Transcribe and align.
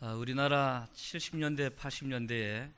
아, 0.00 0.12
우리나라 0.12 0.88
70년대, 0.94 1.74
80년대에 1.74 2.72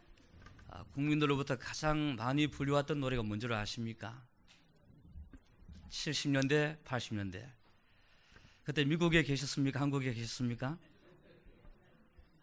아, 0.69 0.85
국민들로부터 0.95 1.59
가장 1.59 2.17
많이 2.17 2.47
불려왔던 2.47 2.99
노래가 2.99 3.23
뭔지 3.23 3.47
아십니까? 3.47 4.25
70년대, 5.91 6.83
80년대. 6.83 7.47
그때 8.65 8.85
미국에 8.87 9.23
계셨습니까? 9.23 9.83
한국에 9.83 10.15
계셨습니까? 10.15 10.79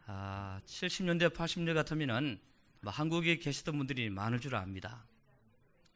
아, 0.06 0.62
70년대, 0.68 1.34
80년대 1.34 1.74
같으면은 1.74 2.40
뭐 2.82 2.94
한국에 2.94 3.38
계셨던 3.38 3.76
분들이 3.80 4.12
많을 4.12 4.40
줄 4.40 4.54
압니다. 4.54 5.04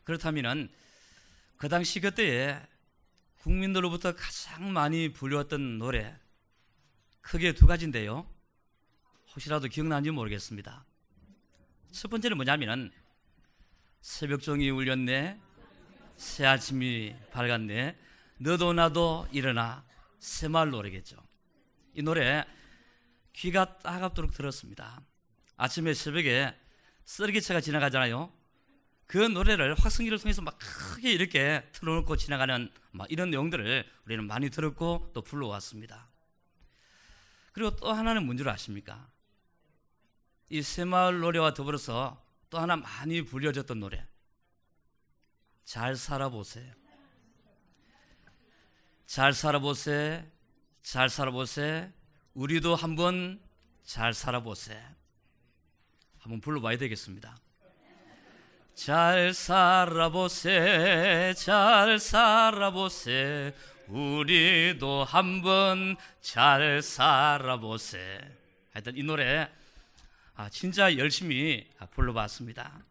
그렇다면은 0.06 0.72
그 1.56 1.70
당시 1.70 2.00
그때에 2.00 2.60
국민들로부터 3.42 4.16
가장 4.16 4.74
많이 4.74 5.14
불려왔던 5.14 5.78
노래 5.78 6.18
크게 7.22 7.54
두 7.54 7.68
가지인데요. 7.68 8.41
혹시라도 9.36 9.68
기억나는지 9.68 10.12
모르겠습니다. 10.12 10.86
첫 11.92 12.10
번째는 12.10 12.38
뭐냐면은 12.38 12.92
새벽종이 14.02 14.70
울렸네, 14.70 15.40
새 16.18 16.46
아침이 16.46 17.16
밝았네, 17.32 17.98
너도 18.40 18.74
나도 18.74 19.28
일어나 19.32 19.86
새마을 20.20 20.72
노래겠죠. 20.72 21.18
이 21.94 22.02
노래 22.02 22.46
귀가 23.34 23.78
따갑도록 23.80 24.34
들었습니다. 24.34 25.02
아침에 25.58 25.94
새벽에 25.94 26.56
쓰레기차가 27.06 27.62
지나가잖아요. 27.62 28.32
그 29.06 29.18
노래를 29.18 29.76
확성기를 29.76 30.20
통해서 30.20 30.42
막 30.42 30.58
크게 30.58 31.12
이렇게 31.12 31.68
틀어놓고 31.74 32.16
지나가는 32.16 32.72
막 32.92 33.12
이런 33.12 33.30
내용들을 33.30 33.86
우리는 34.06 34.26
많이 34.26 34.50
들었고 34.50 35.12
또 35.14 35.22
불러왔습니다. 35.22 36.10
그리고 37.52 37.76
또 37.76 37.92
하나는 37.92 38.26
뭔 38.26 38.38
줄 38.38 38.48
아십니까? 38.48 39.11
이 40.52 40.62
새마을 40.62 41.22
노래와 41.22 41.54
더불어서 41.54 42.22
또 42.50 42.60
하나 42.60 42.76
많이 42.76 43.22
불려졌던 43.22 43.80
노래. 43.80 44.06
잘 45.64 45.96
살아보세요. 45.96 46.74
잘 49.06 49.32
살아보세, 49.32 50.30
잘 50.82 51.10
살아보세, 51.10 51.90
우리도 52.34 52.76
한번 52.76 53.40
잘 53.86 54.14
살아보세. 54.14 54.78
한번 56.20 56.42
불러봐야 56.42 56.78
되겠습니다. 56.78 57.38
잘 58.76 59.34
살아보세, 59.34 60.54
잘 61.38 61.98
살아보세, 61.98 63.56
우리도 63.88 65.06
한번 65.06 65.96
잘 66.20 66.82
살아보세. 66.82 68.20
하여튼 68.74 68.98
이 68.98 69.04
노래 69.04 69.50
아, 70.34 70.50
진짜 70.50 70.98
열심히 70.98 71.70
불러봤습니다. 71.92 72.84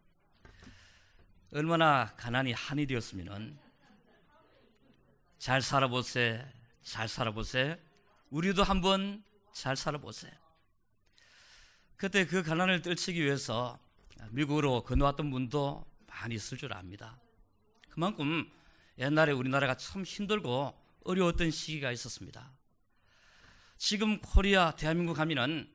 얼마나 1.53 2.13
가난이 2.15 2.53
한이 2.53 2.85
되었으면은 2.85 3.57
잘 5.39 5.61
살아보세, 5.61 6.45
잘 6.83 7.07
살아보세, 7.07 7.81
우리도 8.29 8.63
한번 8.63 9.23
잘 9.51 9.75
살아보세. 9.75 10.31
그때 11.97 12.25
그 12.25 12.43
가난을 12.43 12.83
떨치기 12.83 13.21
위해서 13.21 13.79
미국으로 14.29 14.83
건너왔던 14.83 15.31
분도 15.31 15.85
많이 16.07 16.35
있을 16.35 16.57
줄 16.57 16.73
압니다. 16.73 17.19
그만큼 17.89 18.49
옛날에 18.99 19.31
우리나라가 19.31 19.75
참 19.75 20.03
힘들고 20.03 20.79
어려웠던 21.03 21.49
시기가 21.49 21.91
있었습니다. 21.91 22.51
지금 23.77 24.19
코리아, 24.21 24.71
대한민국 24.75 25.17
하면은 25.17 25.67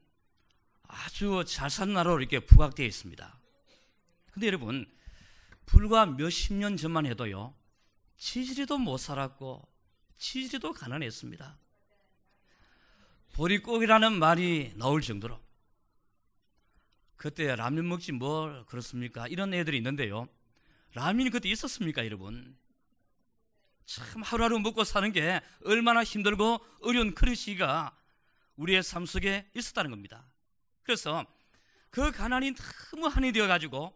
아주 0.89 1.45
잘 1.47 1.70
산 1.70 1.92
나라로 1.92 2.20
이렇게 2.20 2.41
부각되어 2.41 2.87
있습니다. 2.87 3.39
근데 4.33 4.47
여러분, 4.47 4.87
불과 5.67 6.06
몇십 6.06 6.55
년 6.55 6.77
전만 6.77 7.06
해도요, 7.06 7.55
치질이도 8.17 8.79
못 8.79 8.98
살았고, 8.98 9.67
치질이도 10.19 10.73
가난했습니다. 10.73 11.58
보리고기라는 13.35 14.19
말이 14.19 14.73
나올 14.77 15.02
정도로. 15.02 15.41
그때 17.17 17.57
라면 17.57 17.89
먹지 17.89 18.13
뭘 18.13 18.64
그렇습니까? 18.67 19.27
이런 19.27 19.52
애들이 19.52 19.79
있는데요. 19.79 20.29
라면이 20.95 21.30
그때 21.30 21.48
있었습니까, 21.48 22.05
여러분? 22.05 22.57
참 23.85 24.23
하루하루 24.23 24.58
먹고 24.58 24.85
사는 24.85 25.13
게 25.13 25.41
얼마나 25.64 26.02
힘들고 26.02 26.64
어려운 26.83 27.14
그런 27.14 27.35
시기가 27.35 27.96
우리의 28.57 28.83
삶 28.83 29.07
속에 29.07 29.48
있었다는 29.55 29.91
겁니다. 29.91 30.27
그래서 30.86 31.27
그 31.91 32.13
가난이 32.13 32.55
너무 32.92 33.08
한이 33.08 33.33
되어가지고 33.33 33.92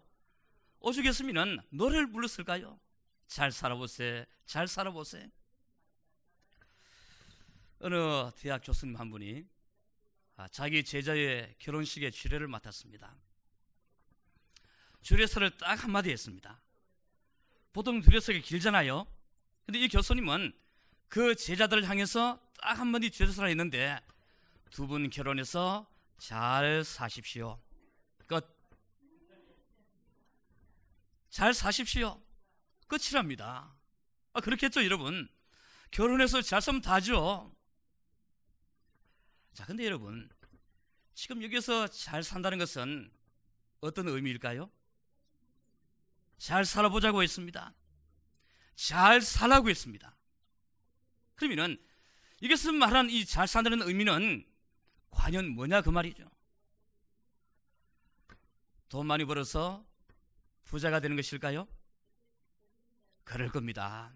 오죽했으면 0.81 1.63
노래를 1.71 2.11
불렀을까요? 2.11 2.81
잘 3.29 3.53
살아보세, 3.53 4.27
잘 4.45 4.67
살아보세. 4.67 5.31
어느 7.79 8.31
대학 8.41 8.63
교수님 8.65 8.97
한 8.97 9.09
분이 9.11 9.47
아, 10.37 10.49
자기 10.49 10.83
제자의 10.83 11.55
결혼식에 11.61 12.11
주례를 12.11 12.49
맡았습니다. 12.49 13.15
주례서를 15.03 15.57
딱 15.59 15.85
한마디 15.85 16.11
했습니다. 16.11 16.61
보통 17.73 18.03
주례서가 18.03 18.41
길잖아요. 18.41 19.07
근데 19.65 19.79
이 19.79 19.89
교수님은 19.89 20.53
그 21.09 21.37
제자들을 21.37 21.89
향해서 21.89 22.41
딱 22.61 22.79
한마디 22.81 23.11
주례서를 23.13 23.49
했는데 23.51 24.01
두 24.71 24.87
분 24.87 25.09
결혼해서 25.09 25.87
잘 26.21 26.85
사십시오. 26.85 27.59
끝. 28.27 28.45
잘 31.31 31.55
사십시오. 31.55 32.23
끝이랍니다. 32.87 33.75
아, 34.35 34.41
그렇겠죠, 34.43 34.85
여러분? 34.85 35.29
결혼해서 35.91 36.43
잘 36.43 36.61
살면 36.61 36.83
다죠. 36.83 37.57
자, 39.55 39.65
근데 39.65 39.87
여러분, 39.87 40.29
지금 41.15 41.43
여기서 41.43 41.89
잘 41.89 42.23
산다는 42.23 42.59
것은 42.59 43.11
어떤 43.81 44.07
의미일까요? 44.09 44.71
잘 46.37 46.67
살아보자고 46.67 47.23
했습니다. 47.23 47.75
잘 48.75 49.23
살라고 49.23 49.71
했습니다. 49.71 50.15
그러면은 51.35 51.83
이것은 52.43 52.75
말한 52.75 53.09
이 53.09 53.25
잘 53.25 53.49
산다는 53.49 53.81
의미는 53.81 54.50
과연 55.11 55.49
뭐냐 55.51 55.83
그 55.83 55.91
말이죠. 55.91 56.25
돈 58.89 59.07
많이 59.07 59.25
벌어서 59.25 59.85
부자가 60.65 61.01
되는 61.01 61.17
것일까요? 61.17 61.67
그럴 63.25 63.51
겁니다. 63.51 64.13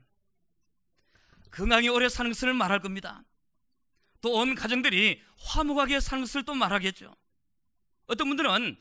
건강히 1.50 1.88
오래 1.88 2.08
사는 2.08 2.30
것을 2.30 2.52
말할 2.54 2.80
겁니다. 2.80 3.24
또 4.20 4.40
온 4.40 4.54
가정들이 4.54 5.22
화목하게 5.38 6.00
사는 6.00 6.22
것을 6.24 6.44
또 6.44 6.54
말하겠죠. 6.54 7.14
어떤 8.06 8.26
분들은 8.28 8.76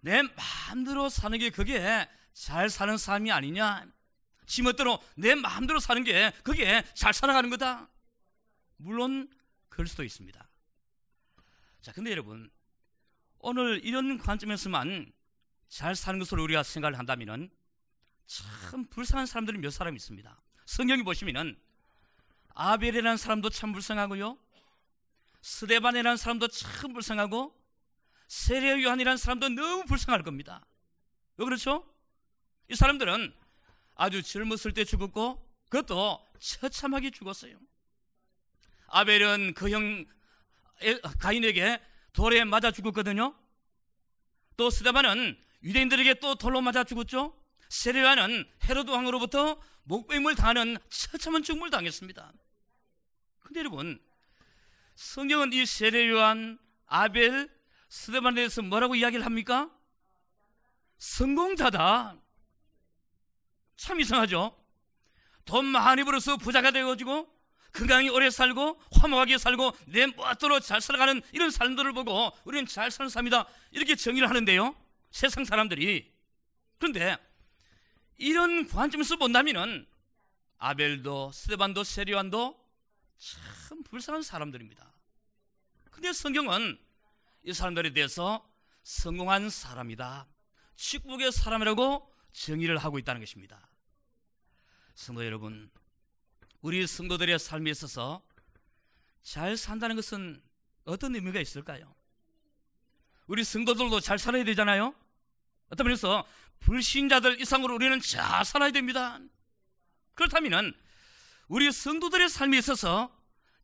내 0.00 0.22
마음대로 0.22 1.08
사는 1.08 1.38
게 1.38 1.50
그게 1.50 2.08
잘 2.32 2.68
사는 2.68 2.96
삶이 2.96 3.30
아니냐. 3.30 3.86
지멋대로 4.46 5.02
내 5.16 5.34
마음대로 5.34 5.78
사는 5.80 6.02
게 6.02 6.32
그게 6.42 6.82
잘 6.94 7.12
살아가는 7.14 7.48
거다. 7.50 7.88
물론 8.76 9.30
그럴 9.68 9.86
수도 9.86 10.02
있습니다. 10.02 10.48
자, 11.84 11.92
근데 11.92 12.10
여러분, 12.10 12.50
오늘 13.40 13.84
이런 13.84 14.16
관점에서만 14.16 15.12
잘 15.68 15.94
사는 15.94 16.18
것으로 16.18 16.42
우리가 16.44 16.62
생각을 16.62 16.98
한다면 16.98 17.50
참 18.24 18.86
불쌍한 18.86 19.26
사람들이 19.26 19.58
몇 19.58 19.68
사람 19.68 19.94
있습니다. 19.94 20.40
성경에 20.64 21.02
보시면은 21.02 21.60
아벨이라는 22.54 23.18
사람도 23.18 23.50
참 23.50 23.72
불쌍하고요. 23.72 24.38
스데반이라는 25.42 26.16
사람도 26.16 26.48
참 26.48 26.94
불쌍하고 26.94 27.54
세례 28.28 28.82
요한이라는 28.82 29.18
사람도 29.18 29.50
너무 29.50 29.84
불쌍할 29.84 30.22
겁니다. 30.22 30.64
왜 31.36 31.44
그렇죠? 31.44 31.86
이 32.70 32.74
사람들은 32.74 33.34
아주 33.94 34.22
젊었을 34.22 34.72
때 34.72 34.84
죽었고 34.84 35.46
그것도 35.68 36.26
처참하게 36.38 37.10
죽었어요. 37.10 37.58
아벨은 38.86 39.52
그 39.52 39.68
형 39.68 40.06
가인에게 41.18 41.80
돌에 42.12 42.44
맞아 42.44 42.70
죽었거든요. 42.70 43.34
또 44.56 44.70
스데반은 44.70 45.38
유대인들에게 45.62 46.14
또 46.14 46.34
돌로 46.34 46.60
맞아 46.60 46.84
죽었죠. 46.84 47.36
세례와는 47.68 48.48
헤로드 48.68 48.90
왕으로부터 48.90 49.60
목배임을 49.84 50.34
당하는 50.34 50.78
처참한 50.88 51.42
죽음을 51.42 51.70
당했습니다. 51.70 52.32
근데 53.40 53.60
여러분, 53.60 54.00
성경은 54.94 55.52
이 55.52 55.66
세례요한, 55.66 56.58
아벨, 56.86 57.50
스데반에 57.88 58.36
대해서 58.36 58.62
뭐라고 58.62 58.94
이야기를 58.94 59.24
합니까? 59.24 59.70
성공자다. 60.98 62.16
참 63.76 64.00
이상하죠? 64.00 64.56
돈 65.44 65.66
많이 65.66 66.04
벌어서 66.04 66.36
부자가 66.36 66.70
되어가지고 66.70 67.33
건강히 67.74 68.08
오래 68.08 68.30
살고 68.30 68.80
화목하게 68.92 69.36
살고 69.36 69.76
내 69.86 70.06
멋대로 70.06 70.60
잘 70.60 70.80
살아가는 70.80 71.20
이런 71.32 71.50
사람들을 71.50 71.92
보고 71.92 72.30
우리는 72.44 72.66
잘 72.66 72.90
사는 72.90 73.08
사람이다. 73.08 73.46
이렇게 73.72 73.96
정의를 73.96 74.30
하는데요. 74.30 74.76
세상 75.10 75.44
사람들이. 75.44 76.12
그런데 76.78 77.16
이런 78.16 78.68
관점에서 78.68 79.16
본다면은 79.16 79.86
아벨도 80.58 81.32
스테반도 81.32 81.82
세리완도 81.82 82.56
참 83.18 83.82
불쌍한 83.82 84.22
사람들입니다. 84.22 84.92
근데 85.90 86.12
성경은 86.12 86.78
이 87.42 87.52
사람들에 87.52 87.92
대해서 87.92 88.48
성공한 88.84 89.50
사람이다. 89.50 90.28
축복의 90.76 91.32
사람이라고 91.32 92.08
정의를 92.32 92.78
하고 92.78 92.98
있다는 93.00 93.20
것입니다. 93.20 93.68
성도 94.94 95.24
여러분 95.26 95.70
우리 96.64 96.86
성도들의 96.86 97.38
삶에 97.38 97.70
있어서 97.72 98.22
잘 99.22 99.54
산다는 99.54 99.96
것은 99.96 100.42
어떤 100.86 101.14
의미가 101.14 101.38
있을까요? 101.38 101.94
우리 103.26 103.44
성도들도 103.44 104.00
잘 104.00 104.18
살아야 104.18 104.44
되잖아요. 104.44 104.94
어떤 105.68 105.86
면에서 105.86 106.26
불신자들 106.60 107.38
이상으로 107.42 107.74
우리는 107.74 108.00
잘 108.00 108.46
살아야 108.46 108.70
됩니다. 108.70 109.20
그렇다면 110.14 110.72
우리 111.48 111.70
성도들의 111.70 112.30
삶에 112.30 112.56
있어서 112.56 113.14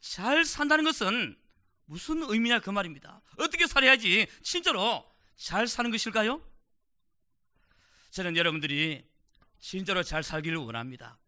잘 0.00 0.44
산다는 0.44 0.84
것은 0.84 1.38
무슨 1.86 2.22
의미냐 2.22 2.60
그 2.60 2.68
말입니다. 2.68 3.22
어떻게 3.38 3.66
살아야지 3.66 4.26
진짜로 4.42 5.10
잘 5.36 5.66
사는 5.66 5.90
것일까요? 5.90 6.46
저는 8.10 8.36
여러분들이 8.36 9.08
진짜로 9.58 10.02
잘 10.02 10.22
살기를 10.22 10.58
원합니다. 10.58 11.18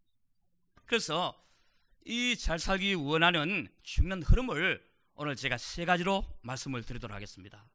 그래서 0.85 1.43
이 2.05 2.37
잘 2.37 2.59
살기 2.59 2.95
원하는 2.95 3.69
중요한 3.83 4.23
흐름을 4.23 4.83
오늘 5.15 5.37
제가 5.37 5.59
세 5.59 5.85
가지로 5.85 6.25
말씀을 6.43 6.83
드리도록 6.83 7.15
하겠습니다. 7.15 7.69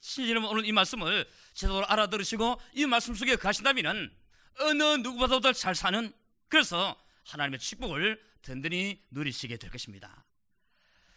시청자여러분 0.00 0.50
오늘 0.50 0.66
이 0.66 0.72
말씀을 0.72 1.28
제대로 1.54 1.84
알아들으시고 1.86 2.60
이 2.74 2.86
말씀 2.86 3.14
속에 3.14 3.36
가신다면 3.36 4.14
어느 4.60 4.82
누구보다도 4.82 5.52
잘 5.54 5.74
사는 5.74 6.12
그래서 6.48 6.96
하나님의 7.24 7.58
축복을 7.58 8.22
든든히 8.42 9.02
누리시게 9.10 9.56
될 9.56 9.70
것입니다. 9.70 10.24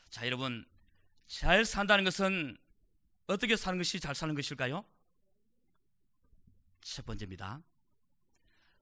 자 0.10 0.26
여러분 0.26 0.66
잘 1.28 1.66
산다는 1.66 2.06
것은 2.06 2.58
어떻게 3.28 3.56
사는 3.58 3.78
것이 3.78 4.00
잘 4.00 4.16
사는 4.16 4.34
것일까요? 4.34 4.86
첫 6.82 7.06
번째입니다. 7.06 7.62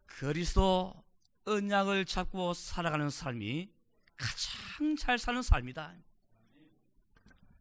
그리스도 0.05 1.04
언약을 1.45 2.05
잡고 2.05 2.53
살아가는 2.53 3.09
삶이 3.09 3.69
가장 4.17 4.95
잘 4.97 5.17
사는 5.17 5.41
삶이다. 5.41 5.95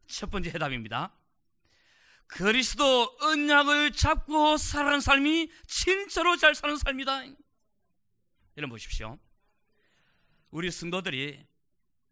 첫 0.06 0.30
번째 0.30 0.50
해답입니다. 0.50 1.12
그리스도 2.26 3.16
언약을 3.20 3.92
잡고 3.92 4.56
살아가는 4.56 5.00
삶이 5.00 5.50
진짜로 5.66 6.36
잘 6.36 6.54
사는 6.54 6.76
삶이다. 6.76 7.24
여러분 8.56 8.70
보십시오. 8.70 9.18
우리 10.50 10.70
성도들이 10.70 11.44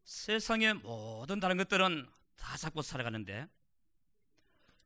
세상의 0.04 0.74
모든 0.74 1.40
다른 1.40 1.56
것들은 1.56 2.08
다 2.36 2.56
잡고 2.56 2.82
살아가는데 2.82 3.48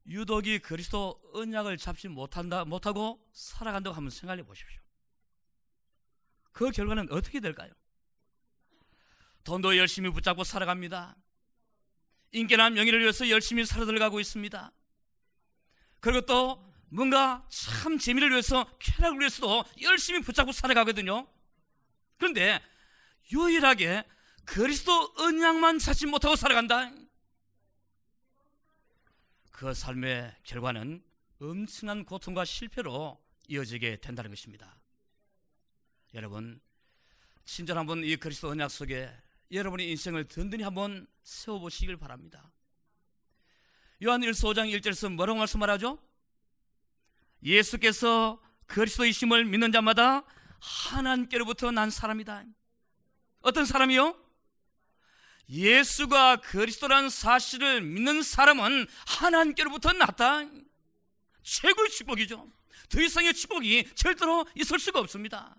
유독이 0.06 0.60
그리스도 0.60 1.20
언약을 1.32 1.78
잡지 1.78 2.06
못한다 2.08 2.64
못하고 2.64 3.26
살아간다고 3.32 3.96
한번 3.96 4.10
생각해 4.10 4.44
보십시오. 4.44 4.85
그 6.56 6.70
결과는 6.70 7.08
어떻게 7.12 7.38
될까요? 7.38 7.70
돈도 9.44 9.76
열심히 9.76 10.08
붙잡고 10.08 10.42
살아갑니다. 10.42 11.14
인기나 12.32 12.70
명예를 12.70 13.00
위해서 13.00 13.28
열심히 13.28 13.66
살아 13.66 13.84
들어가고 13.84 14.20
있습니다. 14.20 14.72
그리고 16.00 16.22
또 16.22 16.64
뭔가 16.88 17.46
참 17.50 17.98
재미를 17.98 18.30
위해서 18.30 18.64
쾌락을 18.78 19.20
위해서도 19.20 19.64
열심히 19.82 20.22
붙잡고 20.22 20.52
살아가거든요. 20.52 21.28
그런데 22.16 22.62
유일하게 23.30 24.04
그리스도 24.46 25.12
언약만 25.18 25.78
찾지 25.78 26.06
못하고 26.06 26.36
살아간다. 26.36 26.90
그 29.50 29.74
삶의 29.74 30.34
결과는 30.44 31.04
엄청난 31.38 32.06
고통과 32.06 32.46
실패로 32.46 33.22
이어지게 33.46 34.00
된다는 34.00 34.30
것입니다. 34.30 34.74
여러분 36.16 36.58
친절 37.44 37.76
한번 37.76 38.02
이 38.02 38.16
그리스도 38.16 38.48
언약 38.48 38.70
속에 38.70 39.14
여러분의 39.52 39.90
인생을 39.90 40.26
든든히 40.26 40.62
한번 40.62 41.06
세워보시길 41.22 41.98
바랍니다. 41.98 42.50
요한 44.02 44.22
1서 44.22 44.50
5장 44.50 44.74
1절에서 44.80 45.12
뭐라고 45.12 45.38
말씀하죠? 45.38 46.02
예수께서 47.42 48.42
그리스도이심을 48.66 49.44
믿는 49.44 49.72
자마다 49.72 50.24
하나님께로부터 50.58 51.70
난 51.70 51.90
사람이다. 51.90 52.44
어떤 53.42 53.66
사람이요? 53.66 54.18
예수가 55.50 56.36
그리스도라는 56.36 57.10
사실을 57.10 57.82
믿는 57.82 58.22
사람은 58.22 58.86
하나님께로부터 59.06 59.92
났다. 59.92 60.48
최고의 61.42 61.90
축복이죠. 61.90 62.50
더 62.88 63.00
이상의 63.02 63.34
축복이 63.34 63.90
절대로 63.94 64.46
있을 64.54 64.78
수가 64.78 64.98
없습니다. 65.00 65.54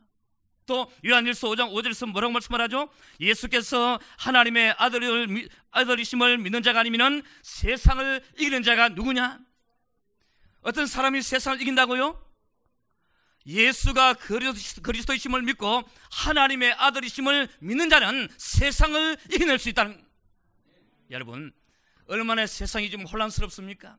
또 0.67 0.91
요한일서 1.03 1.47
5장 1.47 1.71
5절에서 1.71 2.11
뭐라고 2.11 2.33
말씀하죠? 2.33 2.89
예수께서 3.19 3.99
하나님의 4.17 4.75
아들을 4.77 5.49
아들이심을 5.71 6.37
믿는 6.37 6.61
자가 6.61 6.81
아니면 6.81 7.23
세상을 7.41 8.21
이기는 8.35 8.61
자가 8.61 8.89
누구냐? 8.89 9.39
어떤 10.61 10.85
사람이 10.85 11.21
세상을 11.21 11.59
이긴다고요? 11.61 12.27
예수가 13.47 14.15
그리스도이심을 14.83 15.41
믿고 15.43 15.83
하나님의 16.11 16.73
아들이심을 16.73 17.47
믿는 17.59 17.89
자는 17.89 18.27
세상을 18.37 19.17
이겨낼 19.31 19.57
수 19.57 19.69
있다는 19.69 20.05
여러분 21.09 21.53
얼마나 22.07 22.45
세상이 22.45 22.91
좀 22.91 23.05
혼란스럽습니까? 23.05 23.97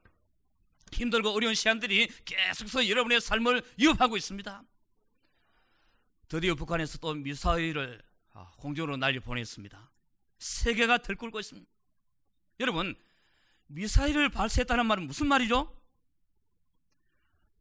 힘들고 0.93 1.31
어려운 1.31 1.55
시간들이 1.55 2.09
계속해서 2.26 2.88
여러분의 2.88 3.23
삶을 3.23 3.62
위협하고 3.79 4.19
있습니다. 4.19 4.62
드디어 6.28 6.54
북한에서 6.54 6.98
또 6.98 7.14
미사일을 7.14 8.02
아, 8.34 8.50
공중으로 8.58 8.96
날려 8.98 9.20
보냈습니다. 9.20 9.90
세계가 10.38 10.98
들끓고 10.98 11.40
있습니다. 11.40 11.69
여러분, 12.60 12.94
미사일을 13.66 14.28
발사했다는 14.28 14.86
말은 14.86 15.06
무슨 15.06 15.26
말이죠? 15.26 15.75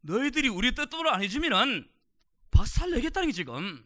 너희들이 0.01 0.50
우리 0.50 0.75
뜻대로 0.75 1.12
안 1.12 1.24
해주면은 1.24 1.89
박살 2.51 2.91
내겠다는 2.91 3.29
게 3.29 3.33
지금. 3.33 3.86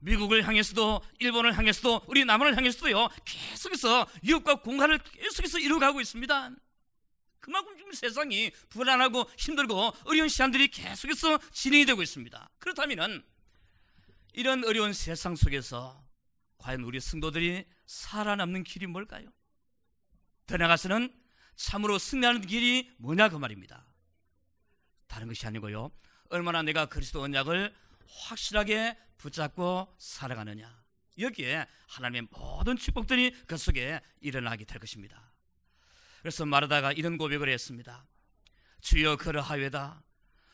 미국을 0.00 0.46
향해서도 0.46 1.00
일본을 1.20 1.56
향해서도 1.56 2.02
우리 2.08 2.24
남한을 2.26 2.56
향해서도요 2.56 3.08
계속해서 3.24 4.06
유럽과 4.22 4.56
공간을 4.56 4.98
계속해서 4.98 5.58
이루어가고 5.60 6.00
있습니다. 6.00 6.50
그만큼 7.40 7.76
지금 7.76 7.92
세상이 7.92 8.50
불안하고 8.70 9.30
힘들고 9.38 9.92
어려운 10.04 10.28
시간들이 10.28 10.68
계속해서 10.68 11.38
진행이 11.52 11.86
되고 11.86 12.02
있습니다. 12.02 12.50
그렇다면은 12.58 13.22
이런 14.34 14.64
어려운 14.64 14.92
세상 14.92 15.36
속에서 15.36 16.04
과연 16.58 16.82
우리 16.82 16.98
성도들이 16.98 17.64
살아남는 17.86 18.64
길이 18.64 18.86
뭘까요? 18.86 19.28
더 20.46 20.56
나가서는 20.56 21.12
참으로 21.54 21.98
승리하는 21.98 22.40
길이 22.42 22.92
뭐냐 22.98 23.28
그 23.28 23.36
말입니다. 23.36 23.86
다른 25.06 25.28
것이 25.28 25.46
아니고요. 25.46 25.92
얼마나 26.30 26.62
내가 26.62 26.86
그리스도 26.86 27.22
언약을 27.22 27.72
확실하게 28.08 28.98
붙잡고 29.18 29.94
살아가느냐. 29.98 30.82
여기에 31.18 31.66
하나님의 31.86 32.28
모든 32.32 32.76
축복들이 32.76 33.30
그 33.46 33.56
속에 33.56 34.00
일어나게 34.20 34.64
될 34.64 34.80
것입니다. 34.80 35.32
그래서 36.22 36.44
마르다가 36.44 36.90
이런 36.92 37.18
고백을 37.18 37.48
했습니다. 37.48 38.04
주여 38.80 39.16
그러하외다. 39.16 40.02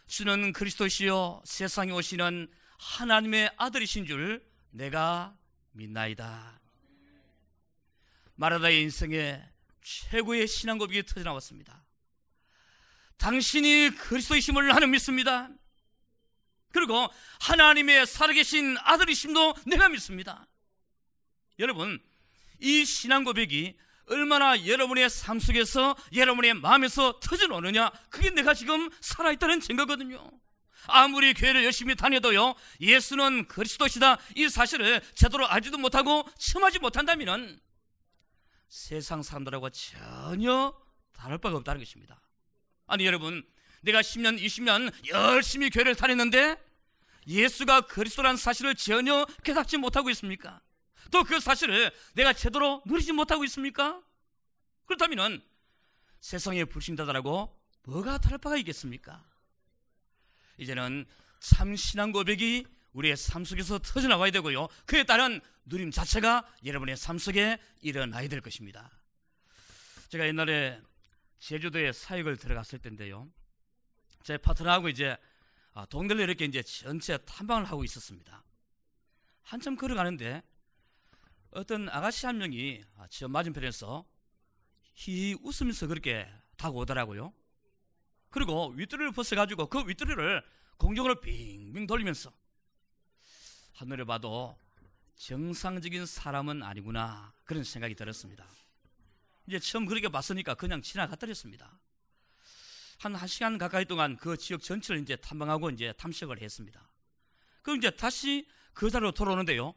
주는 0.07 0.53
그리스도시요 0.53 1.41
세상에 1.45 1.93
오시는 1.93 2.49
하나님의 2.81 3.53
아들이신 3.57 4.07
줄 4.07 4.43
내가 4.71 5.37
믿나이다. 5.73 6.59
마라다의 8.37 8.83
인생에 8.83 9.43
최고의 9.83 10.49
신앙 10.49 10.79
고백이 10.79 11.05
터져 11.05 11.23
나왔습니다. 11.25 11.85
당신이 13.19 13.91
그리스도이심을 13.91 14.69
나는 14.69 14.91
믿습니다. 14.93 15.51
그리고 16.73 17.07
하나님의 17.41 18.07
살아계신 18.07 18.79
아들이심도 18.79 19.55
내가 19.67 19.89
믿습니다. 19.91 20.47
여러분, 21.59 22.03
이 22.61 22.85
신앙 22.87 23.25
고백이 23.25 23.77
얼마나 24.07 24.67
여러분의 24.67 25.11
삶 25.11 25.39
속에서 25.39 25.95
여러분의 26.15 26.55
마음에서 26.55 27.21
터져 27.21 27.47
나오느냐 27.47 27.91
그게 28.09 28.31
내가 28.31 28.55
지금 28.55 28.89
살아있다는 29.01 29.61
증거거든요. 29.61 30.31
아무리 30.87 31.35
교회를 31.35 31.65
열심히 31.65 31.95
다녀도요, 31.95 32.55
예수는 32.81 33.49
그리스도시다 33.49 34.19
이 34.37 34.49
사실을 34.49 35.01
제대로 35.15 35.47
알지도 35.47 35.79
못하고 35.79 36.29
체험하지 36.39 36.79
못한다면 36.81 37.61
세상 38.69 39.23
사람들하고 39.23 39.71
전혀 39.71 40.75
다를 41.13 41.39
바가 41.39 41.57
없다는 41.59 41.81
것입니다. 41.81 42.21
아니 42.87 43.05
여러분, 43.07 43.45
내가 43.83 44.01
10년, 44.01 44.41
20년 44.41 44.93
열심히 45.09 45.71
교회를 45.71 45.95
다녔는데 45.95 46.57
예수가 47.27 47.83
그리스도라는 47.83 48.37
사실을 48.37 48.75
전혀 48.75 49.25
깨닫지 49.45 49.77
못하고 49.77 50.11
있습니까? 50.11 50.61
또 51.11 51.25
그 51.25 51.41
사실을 51.41 51.93
내가 52.15 52.33
제대로 52.33 52.83
누리지 52.87 53.13
못하고 53.13 53.45
있습니까? 53.45 54.01
그렇다면 54.87 55.43
세상의 56.21 56.67
불신자들하고 56.67 57.57
뭐가 57.85 58.19
다를 58.19 58.39
바가 58.39 58.57
있겠습니까? 58.59 59.25
이제는 60.61 61.07
참 61.41 61.75
신앙 61.75 62.13
고백이 62.13 62.67
우리의 62.93 63.17
삶 63.17 63.45
속에서 63.45 63.79
터져나와야 63.79 64.31
되고요. 64.31 64.69
그에 64.85 65.05
따른 65.05 65.41
누림 65.65 65.91
자체가 65.91 66.47
여러분의 66.65 66.97
삶 66.97 67.19
속에 67.19 67.59
일어나야 67.81 68.29
될 68.29 68.41
것입니다. 68.41 68.91
제가 70.09 70.27
옛날에 70.27 70.81
제주도에 71.39 71.93
사역을 71.93 72.37
들어갔을 72.37 72.79
때인데요. 72.79 73.29
제 74.23 74.37
파트너하고 74.37 74.89
이제 74.89 75.17
아, 75.73 75.87
동네를 75.87 76.23
이렇게 76.25 76.45
이제 76.45 76.63
전체 76.63 77.17
탐방을 77.17 77.65
하고 77.65 77.85
있었습니다. 77.85 78.45
한참 79.43 79.77
걸어가는데 79.77 80.43
어떤 81.53 81.89
아가씨 81.89 82.27
한 82.27 82.39
명이 82.39 82.83
아, 82.99 83.07
저 83.09 83.29
맞은편에서 83.29 84.05
히 84.95 85.35
웃으면서 85.43 85.87
그렇게 85.87 86.29
다가오더라고요. 86.57 87.33
그리고 88.31 88.69
윗두리를 88.77 89.13
벗어가지고 89.13 89.67
그 89.67 89.87
윗두리를 89.87 90.43
공중으로 90.79 91.21
빙빙 91.21 91.87
돌리면서 91.87 92.33
하늘을 93.75 94.05
봐도 94.05 94.57
정상적인 95.17 96.07
사람은 96.07 96.63
아니구나 96.63 97.33
그런 97.45 97.65
생각이 97.65 97.95
들었습니다. 97.95 98.47
이제 99.47 99.59
처음 99.59 99.85
그렇게 99.87 100.09
봤으니까 100.09 100.55
그냥 100.55 100.81
지나갔더랬습니다. 100.81 101.79
한 102.99 103.15
1시간 103.15 103.59
가까이 103.59 103.85
동안 103.85 104.17
그 104.17 104.37
지역 104.37 104.63
전체를 104.63 105.03
이제 105.03 105.17
탐방하고 105.17 105.71
이제 105.71 105.93
탐색을 105.95 106.41
했습니다. 106.41 106.89
그럼 107.63 107.79
이제 107.79 107.91
다시 107.91 108.47
그 108.73 108.91
자리로 108.91 109.13
돌아오는데요. 109.13 109.75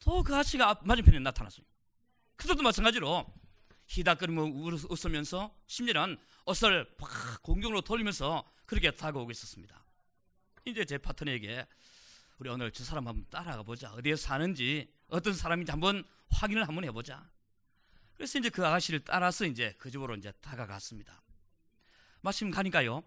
또 0.00 0.22
그 0.22 0.34
아저씨가 0.36 0.80
맞은편에 0.84 1.18
나타났어요. 1.20 1.64
그때도 2.36 2.62
마찬가지로 2.62 3.26
희닥거리며 3.86 4.42
웃으면서 4.88 5.54
심지어는 5.66 6.18
옷을 6.46 6.96
팍 6.96 7.42
공중으로 7.42 7.82
돌리면서 7.82 8.44
그렇게 8.66 8.90
다가오고 8.90 9.30
있었습니다. 9.30 9.84
이제 10.64 10.84
제 10.84 10.98
파트너에게 10.98 11.66
우리 12.38 12.50
오늘 12.50 12.72
저 12.72 12.84
사람 12.84 13.06
한번 13.06 13.26
따라가 13.30 13.62
보자. 13.62 13.92
어디에 13.92 14.16
사는지 14.16 14.92
어떤 15.08 15.34
사람인지 15.34 15.70
한번 15.70 16.04
확인을 16.30 16.66
한번 16.66 16.84
해보자. 16.84 17.28
그래서 18.14 18.38
이제 18.38 18.48
그 18.48 18.66
아가씨를 18.66 19.04
따라서 19.04 19.44
이제 19.44 19.74
그 19.78 19.90
집으로 19.90 20.14
이제 20.16 20.32
다가갔습니다. 20.40 21.22
마침 22.20 22.50
가니까요. 22.50 23.02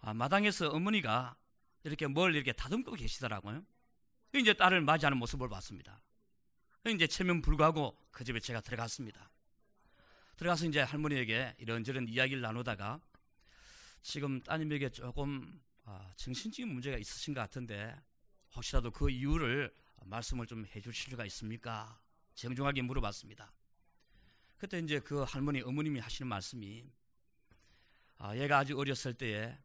아, 0.00 0.12
마당에서 0.12 0.68
어머니가 0.68 1.36
이렇게 1.84 2.06
뭘 2.06 2.34
이렇게 2.34 2.52
다듬고 2.52 2.92
계시더라고요. 2.92 3.64
이제 4.34 4.52
딸을 4.52 4.80
맞이하는 4.82 5.16
모습을 5.18 5.48
봤습니다. 5.48 6.02
이제 6.86 7.06
체면 7.06 7.40
불구하고 7.40 7.96
그 8.10 8.24
집에 8.24 8.40
제가 8.40 8.60
들어갔습니다. 8.60 9.30
들어가서 10.36 10.66
이제 10.66 10.80
할머니에게 10.80 11.54
이런저런 11.58 12.08
이야기를 12.08 12.42
나누다가 12.42 13.00
지금 14.02 14.40
따님에게 14.40 14.90
조금 14.90 15.60
아, 15.84 16.12
정신적인 16.16 16.72
문제가 16.72 16.96
있으신 16.98 17.34
것 17.34 17.40
같은데 17.40 17.94
혹시라도 18.54 18.90
그 18.90 19.10
이유를 19.10 19.74
말씀을 20.04 20.46
좀 20.46 20.66
해주실 20.66 21.10
수가 21.10 21.24
있습니까? 21.26 22.00
정중하게 22.34 22.82
물어봤습니다. 22.82 23.52
그때 24.56 24.78
이제 24.78 24.98
그 25.00 25.22
할머니 25.22 25.60
어머님이 25.60 26.00
하시는 26.00 26.28
말씀이 26.28 26.84
아, 28.18 28.36
얘가 28.36 28.58
아주 28.58 28.76
어렸을 28.78 29.14
때에 29.14 29.56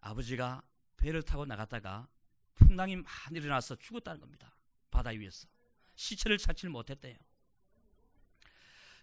아버지가 0.00 0.62
배를 0.96 1.22
타고 1.22 1.44
나갔다가 1.44 2.08
풍랑이 2.54 2.96
많이 2.96 3.38
일어나서 3.38 3.76
죽었다는 3.76 4.20
겁니다. 4.20 4.54
바다 4.90 5.10
위에서 5.10 5.48
시체를 5.96 6.38
찾지를 6.38 6.70
못했대요. 6.70 7.16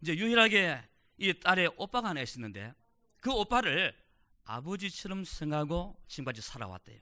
이제 0.01 0.15
유일하게 0.15 0.81
이 1.19 1.33
딸의 1.37 1.73
오빠가 1.77 2.09
하나 2.09 2.21
있었는데 2.21 2.73
그 3.19 3.31
오빠를 3.31 3.93
아버지처럼 4.45 5.25
생각하고 5.25 6.01
지금까지 6.07 6.41
살아왔대요. 6.41 7.01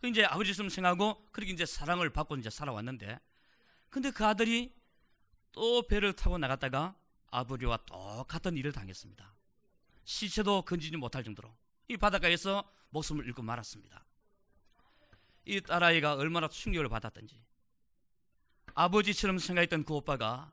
그 0.00 0.08
이제 0.08 0.24
아버지처럼 0.24 0.70
생각하고 0.70 1.26
그렇게 1.32 1.52
이제 1.52 1.66
사랑을 1.66 2.10
받고 2.10 2.36
이제 2.36 2.48
살아왔는데 2.50 3.18
근데 3.90 4.10
그 4.10 4.24
아들이 4.24 4.72
또 5.52 5.86
배를 5.86 6.14
타고 6.14 6.38
나갔다가 6.38 6.96
아버지와 7.30 7.78
똑같은 7.86 8.56
일을 8.56 8.72
당했습니다. 8.72 9.34
시체도 10.04 10.62
건지지 10.62 10.96
못할 10.96 11.24
정도로 11.24 11.54
이 11.88 11.96
바닷가에서 11.96 12.70
목숨을 12.90 13.26
잃고 13.26 13.42
말았습니다. 13.42 14.04
이 15.46 15.60
딸아이가 15.60 16.14
얼마나 16.14 16.48
충격을 16.48 16.88
받았던지 16.88 17.42
아버지처럼 18.74 19.38
생각했던 19.38 19.84
그 19.84 19.94
오빠가 19.94 20.52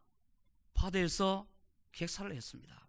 바다에서 0.74 1.51
객사를 1.92 2.34
했습니다. 2.34 2.88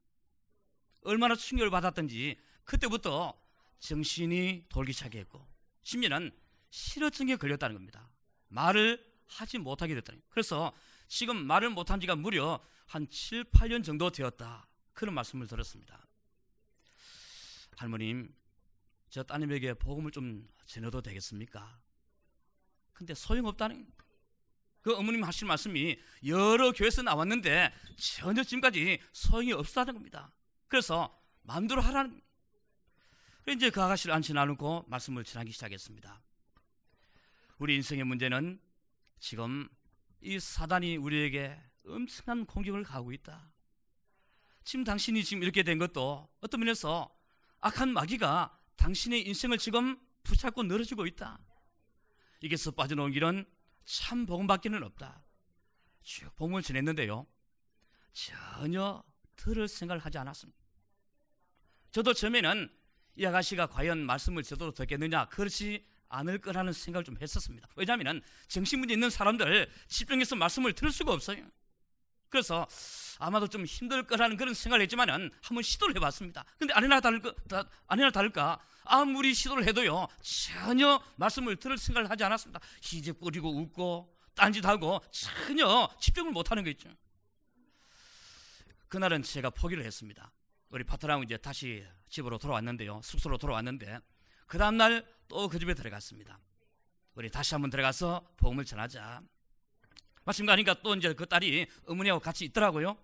얼마나 1.03 1.35
충격을 1.35 1.71
받았던지 1.71 2.39
그때부터 2.65 3.39
정신이 3.79 4.67
돌기 4.69 4.93
시작했고 4.93 5.45
심지어는 5.83 6.31
실어증에 6.71 7.37
걸렸다는 7.37 7.75
겁니다. 7.75 8.09
말을 8.49 9.05
하지 9.27 9.59
못하게 9.59 9.95
거예요. 9.95 10.31
그래서 10.31 10.73
지금 11.09 11.45
말을 11.47 11.71
못한 11.71 12.01
지가 12.01 12.17
무려 12.17 12.63
한 12.87 13.09
7, 13.09 13.45
8년 13.45 13.85
정도 13.85 14.11
되었다. 14.11 14.67
그런 14.93 15.15
말씀을 15.15 15.47
들었습니다. 15.47 16.07
할머님, 17.77 18.35
저 19.11 19.23
따님에게 19.23 19.75
복음을 19.75 20.11
좀 20.11 20.49
전해도 20.67 21.03
되겠습니까? 21.03 21.81
근데 22.93 23.15
소용없다는 23.15 23.91
그 24.83 24.95
어머님 24.97 25.23
하신 25.25 25.49
말씀이 25.49 25.97
여러 26.27 26.73
교회에서 26.73 27.03
나왔는데 27.03 27.73
전혀 27.97 28.43
지금까지 28.43 28.99
소용이 29.13 29.53
없다는 29.53 29.95
겁니다. 29.95 30.33
그래서 30.69 31.17
마음대로 31.43 31.81
하라는 31.81 32.21
이제 33.49 33.71
그 33.71 33.81
아가씨를 33.81 34.15
앉혀 34.15 34.35
나누고 34.35 34.87
말씀을 34.89 35.25
전하기 35.25 35.53
시작했습니다. 35.53 36.21
우리 37.59 37.77
인생의 37.77 38.05
문제는 38.05 38.61
지금 39.21 39.69
이 40.21 40.39
사단이 40.39 40.97
우리에게 40.97 41.59
엄청난 41.87 42.45
공격을 42.45 42.83
가하고 42.85 43.13
있다. 43.13 43.53
지금 44.65 44.85
당신이 44.85 45.25
지금 45.25 45.43
이렇게 45.43 45.63
된 45.63 45.79
것도 45.79 46.29
어떤 46.41 46.61
면에서 46.61 47.13
악한 47.61 47.93
마귀가 47.93 48.57
당신의 48.77 49.27
인생을 49.29 49.59
지금 49.59 49.99
붙잡고 50.23 50.65
늘어지고 50.65 51.07
있다. 51.07 51.39
이게서 52.41 52.73
빠져나온 52.73 53.13
길은 53.13 53.45
참 53.85 54.27
복음밖에는 54.27 54.83
없다. 54.83 55.25
쭉 56.03 56.35
복음을 56.37 56.63
전했는데요. 56.63 57.27
전혀 58.13 59.03
들을 59.37 59.67
생각을 59.69 60.05
하지 60.05 60.19
않았습니다. 60.19 60.61
저도 61.91 62.15
처음에는 62.15 62.71
이 63.17 63.27
아가씨가 63.27 63.67
과연 63.67 63.99
말씀을 64.05 64.43
제대로 64.43 64.73
듣겠느냐 64.73 65.27
그렇지 65.27 65.87
않을 66.09 66.39
거라는 66.39 66.73
생각을 66.73 67.05
좀 67.05 67.17
했었습니다. 67.21 67.69
왜냐하면 67.77 68.23
정신문제 68.49 68.95
있는 68.95 69.11
사람들 69.11 69.71
집중해서 69.89 70.37
말씀을 70.37 70.73
들을 70.75 70.91
수가 70.91 71.13
없어요. 71.13 71.47
그래서 72.33 72.67
아마도 73.19 73.47
좀 73.47 73.67
힘들 73.67 74.03
거라는 74.05 74.39
그런 74.39 74.55
생각을 74.55 74.83
했지만은 74.83 75.31
한번 75.43 75.63
시도를 75.63 75.95
해봤습니다. 75.97 76.45
근데 76.59 76.73
아니나 76.73 76.99
다를까, 77.01 77.35
아니나 77.87 78.11
다를까 78.11 78.59
아무리 78.85 79.35
시도를 79.35 79.65
해도요 79.69 80.09
전혀 80.23 81.01
말씀을 81.17 81.57
들을 81.57 81.77
생각을 81.77 82.11
하지 82.11 82.25
않았습니다. 82.25 82.59
희재 82.81 83.13
뿌리고 83.13 83.55
웃고 83.55 84.17
딴짓하고 84.35 85.03
전혀 85.11 85.89
집중을 86.01 86.33
못하는 86.33 86.65
거 86.65 86.71
있죠. 86.71 86.89
그날은 88.89 89.23
제가 89.23 89.51
포기를 89.51 89.85
했습니다. 89.85 90.33
우리 90.71 90.85
파트너하고 90.85 91.23
이제 91.25 91.37
다시 91.37 91.87
집으로 92.09 92.39
돌아왔는데요. 92.39 93.03
숙소로 93.05 93.37
돌아왔는데 93.37 94.01
그 94.47 94.57
다음날 94.57 95.07
또 95.29 95.49
그 95.49 95.59
집에 95.59 95.75
들어갔습니다. 95.75 96.39
우리 97.15 97.31
다시 97.31 97.55
한번 97.55 97.69
들어가서 97.71 98.27
복음을 98.39 98.65
전하자. 98.65 99.23
마침 100.25 100.47
가니까 100.47 100.75
또 100.83 100.95
이제 100.95 101.13
그 101.15 101.27
딸이 101.27 101.67
어머니하고 101.87 102.21
같이 102.21 102.45
있더라고요. 102.45 102.97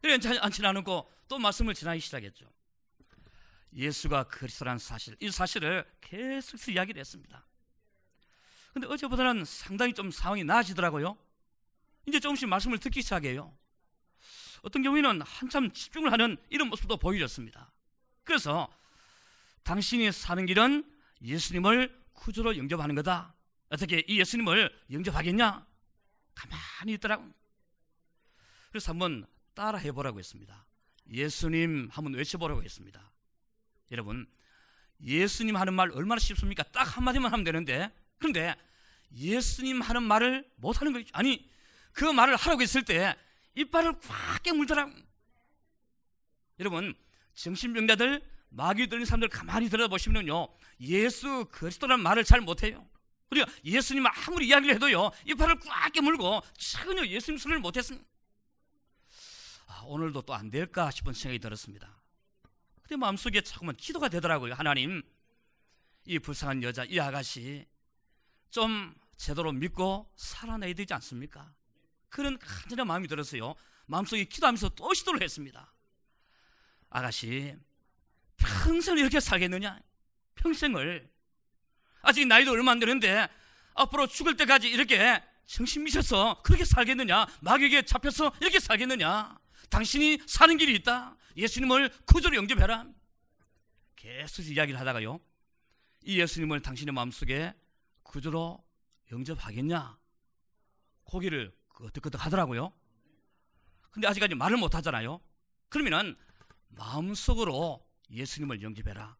그래 0.00 0.18
앉지 0.40 0.66
않고 0.66 1.10
또 1.28 1.38
말씀을 1.38 1.74
전하기 1.74 2.00
시작했죠. 2.00 2.50
예수가 3.74 4.24
그리스도라는 4.24 4.78
사실, 4.78 5.16
이 5.20 5.30
사실을 5.30 5.84
계속 6.00 6.68
이야기를 6.68 7.00
했습니다. 7.00 7.44
근데 8.72 8.86
어제보다는 8.86 9.44
상당히 9.44 9.92
좀 9.92 10.10
상황이 10.10 10.44
나아지더라고요. 10.44 11.16
이제 12.06 12.20
조금씩 12.20 12.48
말씀을 12.48 12.78
듣기 12.78 13.02
시작해요. 13.02 13.56
어떤 14.62 14.82
경우에는 14.82 15.22
한참 15.22 15.72
집중을 15.72 16.12
하는 16.12 16.36
이런 16.50 16.68
모습도 16.68 16.96
보여졌습니다. 16.96 17.72
그래서 18.24 18.72
당신이 19.62 20.12
사는 20.12 20.44
길은 20.46 20.84
예수님을 21.22 22.02
구주로 22.12 22.56
영접하는 22.56 22.94
거다. 22.94 23.34
어떻게 23.68 24.04
이 24.06 24.18
예수님을 24.18 24.70
영접하겠냐? 24.90 25.66
가만히 26.34 26.94
있더라고. 26.94 27.30
그래서 28.70 28.92
한번 28.92 29.26
따라 29.54 29.78
해 29.78 29.92
보라고 29.92 30.18
했습니다. 30.18 30.64
예수님 31.10 31.88
한번 31.90 32.14
외쳐보라고 32.14 32.62
했습니다. 32.62 33.12
여러분, 33.90 34.26
예수님 35.02 35.56
하는 35.56 35.74
말 35.74 35.90
얼마나 35.90 36.18
쉽습니까? 36.18 36.62
딱 36.64 36.96
한마디만 36.96 37.32
하면 37.32 37.44
되는데, 37.44 37.92
그런데 38.18 38.54
예수님 39.14 39.82
하는 39.82 40.02
말을 40.02 40.48
못 40.56 40.80
하는 40.80 40.92
거죠. 40.92 41.06
아니, 41.12 41.50
그 41.92 42.04
말을 42.04 42.36
하라고 42.36 42.62
했을 42.62 42.84
때 42.84 43.16
이빨을 43.54 44.00
꽉 44.00 44.42
깨물더라고. 44.42 44.92
여러분, 46.60 46.94
정신병자들, 47.34 48.22
마귀 48.50 48.88
들린 48.88 49.04
사람들 49.04 49.28
가만히 49.28 49.68
들어보시면요. 49.68 50.48
예수 50.80 51.46
그리스도라는 51.50 52.02
말을 52.02 52.24
잘 52.24 52.40
못해요. 52.40 52.88
우리가 53.32 53.50
예수님 53.64 54.04
아무리 54.06 54.48
이야기를 54.48 54.74
해도요. 54.76 55.10
이빨을 55.26 55.58
꽉 55.60 55.90
깨물고 55.92 56.42
전혀 56.58 57.06
예수님 57.06 57.38
소리를 57.38 57.60
못했습니다. 57.60 58.06
아, 59.66 59.82
오늘도 59.86 60.22
또 60.22 60.34
안 60.34 60.50
될까 60.50 60.90
싶은 60.90 61.12
생각이 61.14 61.38
들었습니다. 61.38 62.02
근데 62.82 62.96
마음속에 62.96 63.40
자꾸만 63.40 63.74
기도가 63.76 64.08
되더라고요. 64.08 64.54
하나님, 64.54 65.02
이 66.04 66.18
불쌍한 66.18 66.62
여자, 66.62 66.84
이 66.84 66.98
아가씨 66.98 67.66
좀 68.50 68.94
제대로 69.16 69.50
믿고 69.52 70.10
살아내야 70.16 70.74
되지 70.74 70.92
않습니까? 70.94 71.54
그런 72.10 72.38
간절한 72.38 72.86
마음이 72.86 73.08
들었어요. 73.08 73.54
마음속에 73.86 74.24
기도하면서 74.24 74.70
또 74.70 74.92
시도를 74.92 75.22
했습니다. 75.22 75.72
아가씨, 76.90 77.56
평생 78.36 78.98
이렇게 78.98 79.20
살겠느냐? 79.20 79.80
평생을. 80.34 81.10
아직 82.02 82.26
나이도 82.26 82.52
얼마 82.52 82.72
안 82.72 82.78
되는데 82.78 83.28
앞으로 83.74 84.06
죽을 84.06 84.36
때까지 84.36 84.68
이렇게 84.68 85.22
정신 85.46 85.84
미쳐서 85.84 86.42
그렇게 86.42 86.64
살겠느냐? 86.64 87.26
마귀에게 87.40 87.82
잡혀서 87.82 88.32
이렇게 88.40 88.60
살겠느냐? 88.60 89.38
당신이 89.70 90.18
사는 90.26 90.56
길이 90.56 90.74
있다. 90.74 91.16
예수님을 91.36 91.90
구조로 92.06 92.36
영접해라. 92.36 92.86
계속 93.96 94.42
이야기를 94.42 94.78
하다가요. 94.80 95.20
이 96.04 96.20
예수님을 96.20 96.60
당신의 96.60 96.92
마음속에 96.92 97.54
구조로 98.02 98.62
영접하겠냐? 99.10 99.98
고기를 101.04 101.54
끄덕끄덕 101.68 102.24
하더라고요. 102.26 102.72
근데 103.90 104.08
아직까지 104.08 104.34
말을 104.34 104.56
못 104.56 104.74
하잖아요. 104.74 105.20
그러면은 105.68 106.16
마음속으로 106.68 107.86
예수님을 108.10 108.62
영접해라. 108.62 109.16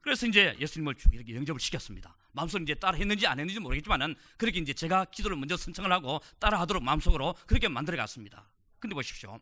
그래서 0.00 0.26
이제 0.26 0.56
예수님을 0.58 0.94
이렇게 1.12 1.34
영접을 1.34 1.60
시켰습니다. 1.60 2.16
마음속으로 2.32 2.62
이제 2.64 2.74
따라 2.74 2.96
했는지 2.96 3.26
안 3.26 3.38
했는지 3.38 3.58
모르겠지만은 3.60 4.14
그렇게 4.36 4.58
이제 4.58 4.72
제가 4.72 5.06
기도를 5.06 5.36
먼저 5.36 5.56
선청을 5.56 5.90
하고 5.92 6.20
따라 6.38 6.60
하도록 6.60 6.82
마음속으로 6.82 7.34
그렇게 7.46 7.68
만들어 7.68 7.96
갔습니다. 7.96 8.48
근데 8.78 8.94
보십시오. 8.94 9.40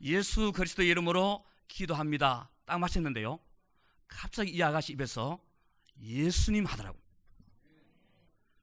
예수 0.00 0.52
그리스도의 0.52 0.88
이름으로 0.88 1.44
기도합니다. 1.68 2.50
딱 2.64 2.78
마쳤는데요. 2.78 3.38
갑자기 4.06 4.52
이 4.52 4.62
아가씨 4.62 4.92
입에서 4.92 5.42
예수님 6.00 6.64
하더라고. 6.66 6.98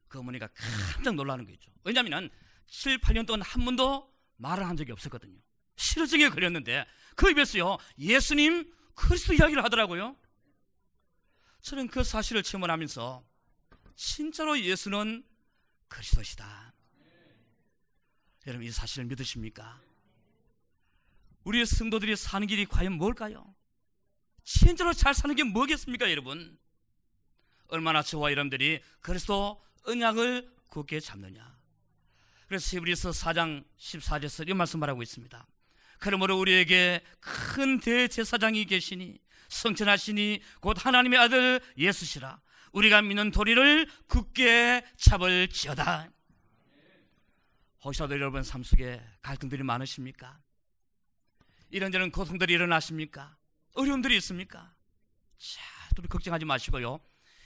그 0.07 0.19
어머니가 0.19 0.49
깜짝 0.93 1.15
놀라는 1.15 1.45
거죠. 1.45 1.71
왜냐하면 1.83 2.29
7, 2.67 2.99
8년 2.99 3.25
동안 3.25 3.41
한 3.41 3.63
번도 3.63 4.11
말을 4.37 4.67
한 4.67 4.75
적이 4.75 4.91
없었거든요. 4.91 5.39
실어증에 5.77 6.29
걸렸는데 6.29 6.85
그 7.15 7.29
입에서요 7.29 7.77
예수님 7.97 8.71
그리스도 8.93 9.33
이야기를 9.33 9.63
하더라고요. 9.63 10.15
저는 11.61 11.87
그 11.87 12.03
사실을 12.03 12.43
체험하면서 12.43 13.23
진짜로 13.95 14.59
예수는 14.59 15.23
그리스도시다. 15.87 16.73
여러분 18.47 18.65
이 18.65 18.71
사실을 18.71 19.05
믿으십니까? 19.05 19.79
우리의 21.43 21.65
성도들이 21.65 22.15
사는 22.15 22.47
길이 22.47 22.65
과연 22.65 22.93
뭘까요? 22.93 23.53
진짜로 24.43 24.93
잘 24.93 25.13
사는 25.13 25.35
게 25.35 25.43
뭐겠습니까, 25.43 26.09
여러분? 26.09 26.57
얼마나 27.67 28.01
저와 28.01 28.31
여러분들이 28.31 28.81
그리스도 29.01 29.63
언약을 29.83 30.51
굳게 30.69 30.99
잡느냐. 30.99 31.55
그래서 32.47 32.75
히브리서 32.75 33.11
4장 33.11 33.63
14절에서 33.77 34.49
이 34.49 34.53
말씀을 34.53 34.89
하고 34.89 35.01
있습니다. 35.01 35.47
그러므로 35.99 36.39
우리에게 36.39 37.03
큰 37.19 37.79
대제사장이 37.79 38.65
계시니 38.65 39.19
성천하시니 39.51 40.41
곧 40.59 40.83
하나님의 40.83 41.19
아들 41.19 41.61
예수시라. 41.77 42.41
우리가 42.71 43.01
믿는 43.01 43.31
도리를 43.31 43.87
굳게 44.07 44.83
잡을지어다. 44.97 46.09
혹시라도 47.83 48.13
여러분 48.15 48.43
삶 48.43 48.63
속에 48.63 49.01
갈등들이 49.21 49.63
많으십니까? 49.63 50.39
이런저런 51.69 52.11
고통들이 52.11 52.53
일어나십니까? 52.53 53.35
어려움들이 53.73 54.15
있습니까? 54.17 54.73
자, 55.37 55.61
둘이 55.95 56.07
걱정하지 56.07 56.45
마시고요. 56.45 56.99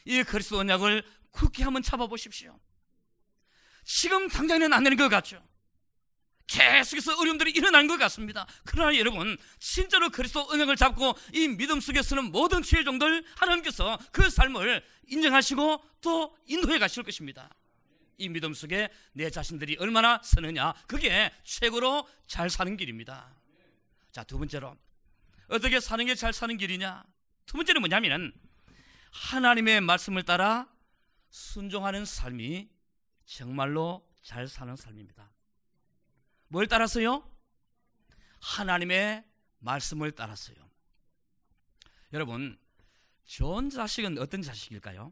이 0.05 0.23
그리스도 0.23 0.59
언약을 0.59 1.03
굳게 1.31 1.63
한번 1.63 1.81
잡아보십시오. 1.81 2.59
지금 3.83 4.27
당장에는 4.27 4.73
안 4.73 4.83
되는 4.83 4.97
것 4.97 5.09
같죠? 5.09 5.43
계속해서 6.47 7.17
어려움들이 7.19 7.51
일어나는 7.51 7.87
것 7.87 7.97
같습니다. 7.97 8.45
그러나 8.65 8.95
여러분, 8.97 9.37
진짜로 9.59 10.09
그리스도 10.09 10.47
언약을 10.49 10.75
잡고 10.75 11.15
이 11.33 11.47
믿음 11.47 11.79
속에 11.79 12.01
서는 12.01 12.31
모든 12.31 12.61
죄종들 12.61 13.25
하나님께서 13.35 13.97
그 14.11 14.29
삶을 14.29 14.83
인정하시고 15.07 15.83
또 16.01 16.37
인도해 16.45 16.77
가실 16.77 17.03
것입니다. 17.03 17.49
이 18.17 18.29
믿음 18.29 18.53
속에 18.53 18.89
내 19.13 19.29
자신들이 19.29 19.77
얼마나 19.79 20.21
서느냐, 20.23 20.73
그게 20.87 21.31
최고로 21.43 22.07
잘 22.27 22.49
사는 22.49 22.77
길입니다. 22.77 23.35
자, 24.11 24.23
두 24.23 24.37
번째로 24.37 24.77
어떻게 25.47 25.79
사는 25.79 26.05
게 26.05 26.15
잘 26.15 26.31
사는 26.31 26.55
길이냐? 26.57 27.03
두 27.45 27.57
번째는 27.57 27.81
뭐냐면 27.81 28.33
하나님의 29.11 29.81
말씀을 29.81 30.23
따라 30.23 30.67
순종하는 31.29 32.05
삶이 32.05 32.69
정말로 33.25 34.07
잘 34.23 34.47
사는 34.47 34.75
삶입니다. 34.75 35.34
뭘 36.55 36.67
따라서요? 36.67 37.29
하나님의 38.39 39.25
말씀을 39.59 40.13
따랐어요. 40.13 40.55
여러분, 42.13 42.57
좋은 43.25 43.69
자식은 43.69 44.17
어떤 44.19 44.41
자식일까요? 44.41 45.11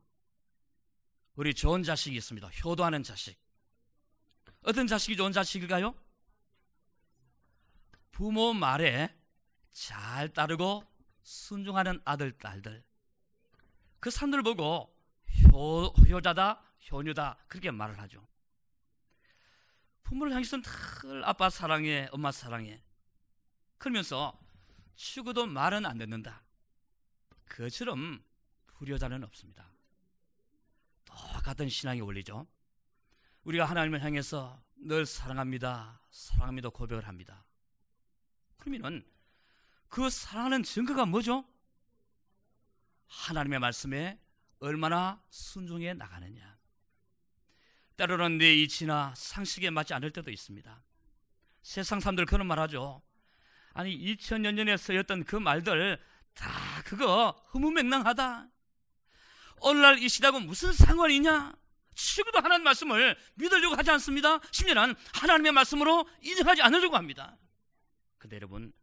우리 1.36 1.54
좋은 1.54 1.84
자식이 1.84 2.16
있습니다. 2.16 2.48
효도하는 2.48 3.04
자식. 3.04 3.38
어떤 4.62 4.88
자식이 4.88 5.18
좋은 5.18 5.34
자식일까요? 5.34 5.94
부모 8.14 8.54
말에 8.54 9.14
잘 9.74 10.32
따르고 10.32 10.86
순종하는 11.24 12.02
아들, 12.06 12.32
딸들. 12.38 12.82
그 14.00 14.10
사람들 14.10 14.44
보고 14.44 14.96
효, 15.52 15.88
효자다, 15.88 16.64
효녀다, 16.90 17.38
그렇게 17.50 17.70
말을 17.70 18.00
하죠. 18.00 18.26
부모를 20.04 20.34
향해서는 20.34 20.64
늘 20.64 21.26
아빠 21.26 21.50
사랑해, 21.50 22.08
엄마 22.12 22.32
사랑해. 22.32 22.82
그러면서 23.78 24.40
죽어도 24.96 25.46
말은 25.46 25.86
안 25.86 25.98
듣는다. 25.98 26.44
그처럼 27.46 28.24
불효자는 28.66 29.24
없습니다. 29.24 29.70
똑같은 31.06 31.70
신앙의 31.70 32.02
원리죠. 32.02 32.48
우리가 33.44 33.66
하나님을 33.66 34.02
향해서 34.02 34.62
늘 34.76 35.06
사랑합니다. 35.06 36.00
사랑합니다. 36.12 36.70
고백을 36.70 37.08
합니다. 37.08 37.46
그러면은 38.58 39.06
그 39.90 40.10
사랑하는 40.10 40.64
증거가 40.64 41.06
뭐죠? 41.06 41.46
하나님의 43.08 43.60
말씀에 43.60 44.20
얼마나 44.60 45.22
순종해 45.30 45.94
나가느냐. 45.94 46.58
때로는 47.98 48.38
내 48.38 48.54
이치나 48.56 49.14
상식에 49.16 49.70
맞지 49.70 49.94
않을 49.94 50.12
때도 50.12 50.32
있습니다. 50.32 50.84
세상 51.62 52.00
사람들 52.00 52.26
그런 52.26 52.48
말 52.48 52.60
하죠. 52.60 53.02
아니 53.74 53.98
2000년 53.98 54.56
전에 54.58 54.78
쓰였던 54.78 55.26
그 55.26 55.36
말들 55.36 56.00
다 56.34 56.50
그거 56.86 57.32
허무맹랑하다. 57.54 58.48
오늘날 59.62 60.00
이 60.00 60.10
시대하고 60.10 60.40
무슨 60.40 60.74
상관이냐? 60.74 61.54
지금도 61.96 62.40
하나님 62.40 62.64
말씀을 62.64 63.18
믿으려고 63.36 63.76
하지 63.76 63.92
않습니다. 63.92 64.40
심지어는 64.52 64.96
하나님의 65.14 65.52
말씀으로 65.52 66.08
인정하지 66.22 66.62
않으려고 66.62 66.98
합니다. 66.98 67.38
근데 68.18 68.36
여러분, 68.36 68.74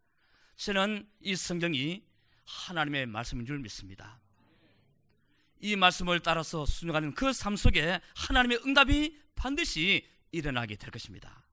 저는 0.56 1.08
이 1.20 1.34
성경이 1.34 2.02
하나님의 2.46 3.06
말씀인 3.06 3.46
줄 3.46 3.58
믿습니다. 3.58 4.20
이 5.60 5.76
말씀을 5.76 6.20
따라서 6.20 6.64
순종하는 6.66 7.14
그 7.14 7.32
삶 7.32 7.56
속에 7.56 8.00
하나님의 8.14 8.60
응답이 8.66 9.18
반드시 9.34 10.06
일어나게 10.32 10.76
될 10.76 10.90
것입니다. 10.90 11.44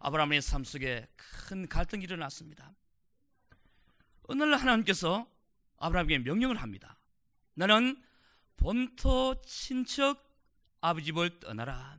아브라함의 0.00 0.42
삶 0.42 0.64
속에 0.64 1.08
큰 1.16 1.68
갈등이 1.68 2.04
일어났습니다. 2.04 2.74
어느 4.24 4.42
날 4.42 4.58
하나님께서 4.60 5.30
아브라함에게 5.78 6.18
명령을 6.18 6.56
합니다. 6.56 6.98
너는 7.54 8.02
본토 8.56 9.40
친척 9.42 10.22
아버지 10.80 11.06
집을 11.06 11.40
떠나라. 11.40 11.98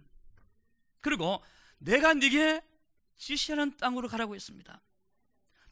그리고 1.01 1.43
내가 1.79 2.13
네게 2.13 2.61
지시하는 3.17 3.77
땅으로 3.77 4.07
가라고 4.07 4.35
했습니다. 4.35 4.81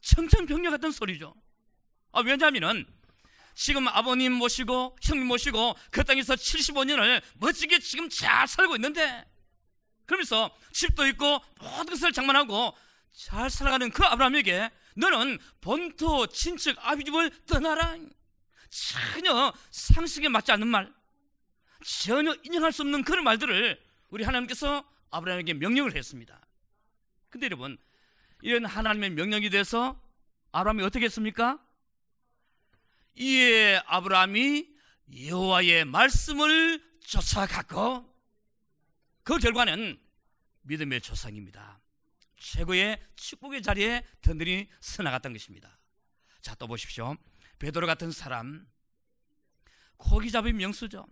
청천벽력 0.00 0.70
같은 0.72 0.90
소리죠. 0.90 1.34
아, 2.12 2.20
왜냐하면은 2.20 2.86
지금 3.56 3.88
아버님 3.88 4.34
모시고 4.34 4.98
형님 5.02 5.26
모시고 5.26 5.74
그 5.90 6.04
땅에서 6.04 6.34
75년을 6.34 7.22
멋지게 7.36 7.78
지금 7.78 8.08
잘 8.10 8.46
살고 8.46 8.76
있는데 8.76 9.24
그러면서 10.04 10.54
집도 10.72 11.06
있고 11.08 11.40
모든 11.58 11.86
것을 11.86 12.12
장만하고 12.12 12.76
잘 13.12 13.48
살아가는 13.48 13.90
그 13.90 14.04
아브라함에게 14.04 14.70
너는 14.96 15.38
본토 15.62 16.26
친척 16.26 16.76
아비 16.86 17.04
집을 17.04 17.30
떠나라 17.46 17.96
전혀 18.68 19.52
상식에 19.70 20.28
맞지 20.28 20.52
않는 20.52 20.68
말 20.68 20.92
전혀 21.82 22.36
인정할 22.44 22.72
수 22.72 22.82
없는 22.82 23.04
그런 23.04 23.24
말들을 23.24 23.82
우리 24.10 24.22
하나님께서 24.22 24.84
아브라함에게 25.10 25.54
명령을 25.54 25.96
했습니다 25.96 26.46
근데 27.30 27.46
여러분 27.46 27.78
이런 28.42 28.66
하나님의 28.66 29.10
명령이 29.10 29.48
돼서 29.48 29.98
아브라함이 30.52 30.82
어떻게 30.82 31.06
했습니까? 31.06 31.58
이에 33.16 33.80
아브라함이 33.86 34.68
여호와의 35.26 35.84
말씀을 35.86 36.82
쫓아갔고 37.00 38.14
그 39.22 39.38
결과는 39.38 39.98
믿음의 40.62 41.00
조상입니다. 41.00 41.80
최고의 42.38 43.00
축복의 43.16 43.62
자리에 43.62 44.04
든든히 44.20 44.68
서나갔던 44.80 45.32
것입니다. 45.32 45.78
자, 46.42 46.54
또 46.56 46.66
보십시오. 46.66 47.16
베드로 47.58 47.86
같은 47.86 48.10
사람 48.10 48.66
고기 49.96 50.30
잡은 50.30 50.56
명수죠. 50.56 51.06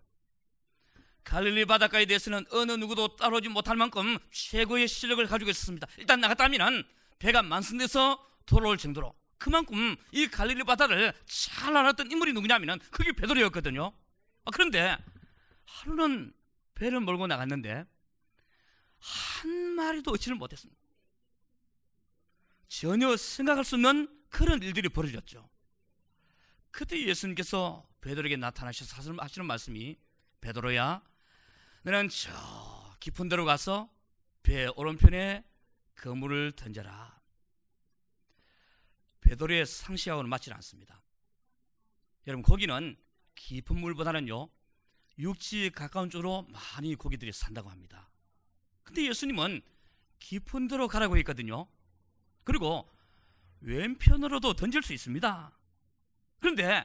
갈릴리 1.25 1.65
바닷가에 1.65 2.05
대해서는 2.05 2.45
어느 2.51 2.73
누구도 2.73 3.17
따라오지 3.17 3.49
못할 3.49 3.77
만큼 3.77 4.19
최고의 4.31 4.87
실력을 4.87 5.27
가지고 5.27 5.51
있었습니다. 5.51 5.87
일단 5.97 6.21
나갔다면 6.21 6.87
배가 7.19 7.43
만선돼서 7.43 8.23
돌아올 8.45 8.77
정도로 8.77 9.15
그만큼 9.39 9.97
이 10.13 10.27
갈릴리 10.27 10.65
바다를 10.65 11.13
잘 11.27 11.77
알았던 11.77 12.11
인물이 12.11 12.33
누구냐면은 12.33 12.79
그게 12.91 13.13
베드로였거든요. 13.13 13.93
아, 14.45 14.51
그런데 14.53 14.97
하루는 15.67 16.33
배를 16.75 17.01
몰고 17.01 17.27
나갔는데 17.27 17.85
한 18.99 19.51
마리도 19.75 20.13
얻지를 20.13 20.37
못했습니다. 20.37 20.81
전혀 22.69 23.17
생각할 23.17 23.65
수 23.65 23.77
없는 23.77 24.09
그런 24.31 24.63
일들이 24.63 24.89
벌어졌죠. 24.89 25.49
그때 26.71 27.01
예수님께서 27.07 27.89
베드로에게 28.01 28.37
나타나셔서 28.37 29.15
하시는 29.19 29.47
말씀이 29.47 29.97
베드로야 30.41 31.03
너는 31.83 32.09
저 32.09 32.97
깊은 33.01 33.29
데로 33.29 33.45
가서 33.45 33.89
배 34.43 34.67
오른편에 34.75 35.45
그물을 35.95 36.53
던져라. 36.53 37.21
베드로의 39.25 39.67
상시하고는 39.67 40.31
맞지는 40.31 40.55
않습니다. 40.57 41.03
여러분 42.27 42.43
거기는 42.43 42.97
깊은 43.35 43.79
물보다는요 43.79 44.49
육지에 45.19 45.71
가까운 45.71 46.11
쪽으로 46.11 46.47
많이 46.49 46.95
고기들이 46.95 47.33
산다고 47.33 47.71
합니다. 47.71 48.11
근데 48.83 49.07
예수님은 49.07 49.63
깊은 50.19 50.69
데로 50.69 50.89
가라고 50.89 51.17
했거든요. 51.19 51.67
그리고 52.45 52.89
왼편으로도 53.61 54.55
던질 54.55 54.83
수 54.83 54.93
있습니다. 54.93 55.59
그런데 56.41 56.85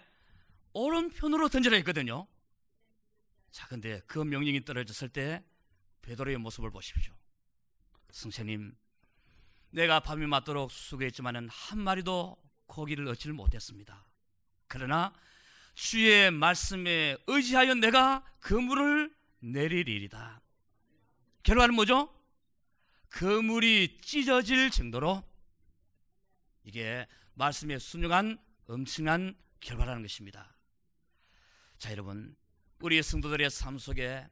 오른편으로 0.74 1.50
던지라 1.50 1.76
했거든요. 1.78 2.28
자, 3.52 3.68
근데 3.68 4.00
그 4.08 4.20
명령이 4.20 4.64
떨어졌을 4.64 5.10
때 5.10 5.44
베드로의 6.02 6.38
모습을 6.38 6.72
보십시오. 6.72 7.14
승세님, 8.12 8.76
내가 9.72 10.00
밤이 10.00 10.26
맞도록 10.26 10.72
수고했지만은 10.72 11.48
한 11.50 11.80
마리도 11.80 12.38
고기를 12.66 13.08
얻지를 13.08 13.34
못했습니다. 13.34 14.06
그러나 14.68 15.14
주의 15.74 16.30
말씀에 16.32 17.18
의지하여 17.28 17.76
내가 17.76 18.24
그물을 18.40 19.14
내리리이다. 19.40 20.42
결과는 21.44 21.76
뭐죠? 21.76 22.14
그물이 23.10 24.00
찢어질 24.02 24.70
정도로 24.70 25.24
이게 26.64 27.08
말씀에 27.34 27.80
순종한 27.80 28.38
엄청난 28.68 29.36
결과라는 29.62 30.04
것입니다. 30.04 30.56
자, 31.78 31.92
여러분, 31.92 32.36
우리의 32.82 33.02
성도들의 33.02 33.50
삶 33.50 33.78
속에 33.78 34.28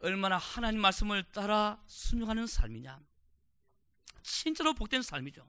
얼마나 0.00 0.38
하나님 0.38 0.80
말씀을 0.80 1.24
따라 1.24 1.82
순종하는 1.86 2.46
삶이냐? 2.46 3.00
진짜로 4.26 4.74
복된 4.74 5.02
삶이죠. 5.02 5.46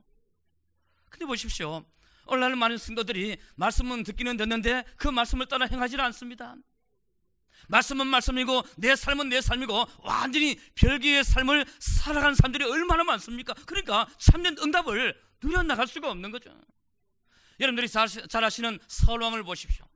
근데 1.10 1.26
보십시오. 1.26 1.84
오늘날 2.26 2.54
많은 2.56 2.78
성도들이 2.78 3.38
말씀은 3.56 4.04
듣기는 4.04 4.36
듣는데 4.36 4.84
그 4.96 5.08
말씀을 5.08 5.46
따라 5.46 5.66
행하지 5.66 5.96
않습니다. 5.96 6.54
말씀은 7.68 8.06
말씀이고 8.06 8.62
내 8.76 8.94
삶은 8.94 9.30
내 9.30 9.40
삶이고 9.40 9.84
완전히 9.98 10.58
별개의 10.76 11.24
삶을 11.24 11.66
살아가는 11.80 12.34
사람들이 12.34 12.64
얼마나 12.64 13.02
많습니까? 13.02 13.54
그러니까 13.66 14.08
참된 14.18 14.56
응답을 14.58 15.20
누려나갈 15.42 15.86
수가 15.88 16.10
없는 16.10 16.30
거죠. 16.30 16.56
여러분들이 17.58 17.88
잘, 17.88 18.06
잘 18.06 18.44
아시는 18.44 18.78
설왕을 18.86 19.42
보십시오. 19.42 19.87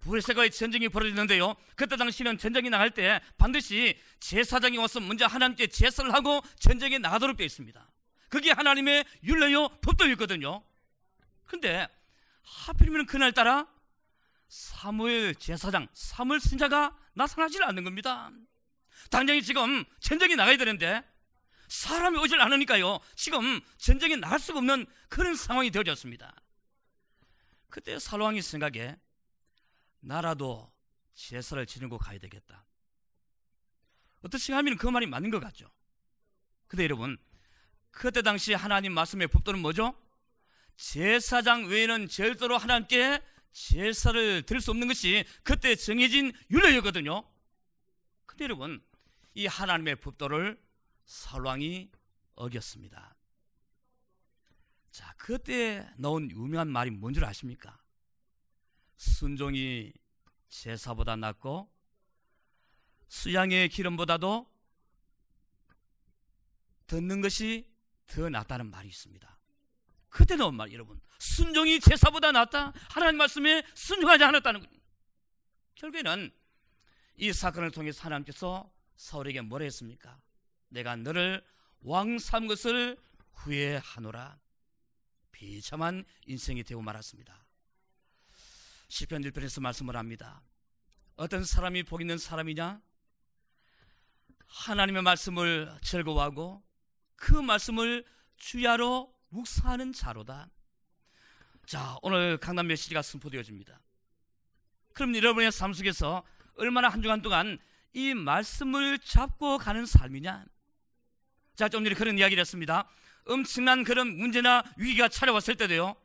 불세가의 0.00 0.50
전쟁이 0.50 0.88
벌어지는데요. 0.88 1.54
그때 1.76 1.96
당시는 1.96 2.38
전쟁이 2.38 2.70
나갈 2.70 2.90
때 2.90 3.20
반드시 3.36 3.98
제사장이 4.20 4.78
와서 4.78 5.00
먼저 5.00 5.26
하나님께 5.26 5.68
제사를 5.68 6.12
하고 6.14 6.40
전쟁에 6.58 6.98
나가도록 6.98 7.36
되어 7.36 7.46
있습니다. 7.46 7.88
그게 8.28 8.52
하나님의 8.52 9.04
율례요 9.22 9.68
법도였거든요. 9.80 10.62
근데 11.44 11.88
하필이면 12.42 13.06
그날따라 13.06 13.66
사무엘 14.48 15.34
제사장, 15.34 15.88
사무엘 15.92 16.40
신자가 16.40 16.96
나타나질 17.14 17.62
않는 17.64 17.84
겁니다. 17.84 18.30
당장이 19.10 19.42
지금 19.42 19.84
전쟁이 20.00 20.36
나가야 20.36 20.56
되는데 20.56 21.02
사람이 21.68 22.18
오질 22.18 22.40
않으니까요. 22.40 22.98
지금 23.14 23.60
전쟁에 23.76 24.16
나갈 24.16 24.38
수가 24.38 24.58
없는 24.58 24.86
그런 25.08 25.34
상황이 25.34 25.70
되어졌습니다. 25.70 26.34
그때 27.68 27.98
사로왕이 27.98 28.40
생각에 28.40 28.96
나라도 30.00 30.72
제사를 31.14 31.64
지내고 31.66 31.98
가야 31.98 32.18
되겠다. 32.18 32.64
어떻게 34.22 34.52
하면 34.52 34.76
그 34.76 34.86
말이 34.88 35.06
맞는 35.06 35.30
것 35.30 35.40
같죠. 35.40 35.70
근데 36.66 36.84
여러분, 36.84 37.16
그때 37.90 38.22
당시 38.22 38.52
하나님 38.54 38.92
말씀의 38.92 39.28
법도는 39.28 39.60
뭐죠? 39.60 39.94
제사장 40.76 41.66
외에는 41.66 42.08
절대로 42.08 42.56
하나님께 42.58 43.22
제사를 43.52 44.42
드릴 44.42 44.60
수 44.60 44.70
없는 44.70 44.86
것이 44.88 45.24
그때 45.42 45.74
정해진 45.74 46.32
율례였거든요. 46.50 47.24
근데 48.26 48.44
여러분, 48.44 48.84
이 49.34 49.46
하나님의 49.46 49.96
법도를 49.96 50.60
사왕이 51.06 51.90
어겼습니다. 52.34 53.16
자, 54.90 55.14
그때 55.16 55.88
나온 55.96 56.30
유명한 56.30 56.68
말이 56.68 56.90
뭔 56.90 57.14
줄 57.14 57.24
아십니까? 57.24 57.80
순종이 58.98 59.92
제사보다 60.48 61.16
낫고 61.16 61.70
수양의 63.08 63.68
기름보다도 63.70 64.46
듣는 66.86 67.20
것이 67.20 67.66
더 68.06 68.28
낫다는 68.28 68.70
말이 68.70 68.88
있습니다. 68.88 69.38
나온 70.36 70.56
말 70.56 70.72
여러분. 70.72 71.00
순종이 71.18 71.80
제사보다 71.80 72.32
낫다. 72.32 72.72
하나님 72.90 73.18
말씀에 73.18 73.62
순종하지 73.74 74.24
않았다는 74.24 74.60
것 74.60 74.70
결국에는 75.76 76.30
이 77.16 77.32
사건을 77.32 77.70
통해서 77.70 78.02
하나님께서 78.02 78.70
사울에게 78.96 79.42
뭐라 79.42 79.64
했습니까? 79.64 80.20
내가 80.68 80.96
너를 80.96 81.44
왕 81.80 82.18
삼 82.18 82.46
것을 82.48 82.98
후회하노라. 83.34 84.40
비참한 85.30 86.04
인생이 86.26 86.64
되고 86.64 86.82
말았습니다 86.82 87.47
시편 88.88 89.22
1편에서 89.22 89.60
말씀을 89.60 89.96
합니다 89.96 90.42
어떤 91.16 91.44
사람이 91.44 91.82
복 91.82 92.00
있는 92.00 92.16
사람이냐? 92.16 92.80
하나님의 94.46 95.02
말씀을 95.02 95.76
즐거워하고 95.82 96.62
그 97.16 97.32
말씀을 97.34 98.04
주야로 98.36 99.12
묵사하는 99.30 99.92
자로다. 99.92 100.48
자, 101.66 101.96
오늘 102.02 102.38
강남 102.38 102.68
메시지가 102.68 103.02
선포되어집니다. 103.02 103.80
그럼 104.94 105.16
여러분의 105.16 105.50
삶 105.52 105.72
속에서 105.72 106.24
얼마나 106.54 106.88
한 106.88 107.02
주간 107.02 107.20
동안 107.20 107.58
이 107.92 108.14
말씀을 108.14 109.00
잡고 109.00 109.58
가는 109.58 109.84
삶이냐? 109.84 110.46
자, 111.56 111.68
좀 111.68 111.82
전에 111.82 111.94
그런 111.96 112.16
이야기를 112.16 112.40
했습니다. 112.40 112.88
엄청난 113.26 113.82
그런 113.82 114.16
문제나 114.16 114.62
위기가 114.76 115.08
찾아왔을 115.08 115.56
때도요. 115.56 115.96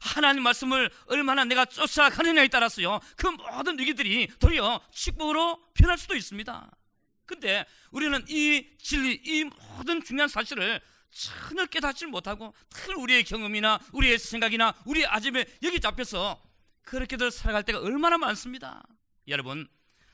하나님 0.00 0.42
말씀을 0.42 0.90
얼마나 1.06 1.44
내가 1.44 1.64
쫓아가느냐에 1.64 2.48
따라서요. 2.48 3.00
그 3.16 3.26
모든 3.28 3.78
위기들이 3.78 4.28
도리어 4.38 4.80
축복으로 4.90 5.62
변할 5.74 5.98
수도 5.98 6.16
있습니다. 6.16 6.70
근데 7.26 7.64
우리는 7.92 8.24
이 8.28 8.66
진리, 8.78 9.20
이 9.24 9.44
모든 9.44 10.02
중요한 10.02 10.28
사실을 10.28 10.80
전혀 11.10 11.66
깨닫지 11.66 12.06
못하고 12.06 12.54
늘 12.70 12.96
우리의 12.96 13.24
경험이나 13.24 13.78
우리의 13.92 14.18
생각이나 14.18 14.74
우리의 14.84 15.06
아집에 15.06 15.44
여기 15.62 15.80
잡혀서 15.80 16.40
그렇게들 16.82 17.30
살아갈 17.30 17.62
때가 17.62 17.80
얼마나 17.80 18.18
많습니다. 18.18 18.82
여러분, 19.28 19.68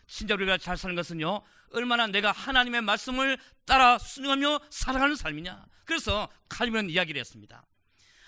진짜 0.06 0.34
우리가 0.34 0.58
잘 0.58 0.76
사는 0.76 0.94
것은요, 0.94 1.42
얼마나 1.72 2.06
내가 2.06 2.32
하나님의 2.32 2.82
말씀을 2.82 3.38
따라 3.64 3.98
순종하며 3.98 4.60
살아가는 4.70 5.16
삶이냐. 5.16 5.64
그래서 5.84 6.28
칼빈은 6.48 6.90
이야기를 6.90 7.18
했습니다. 7.20 7.64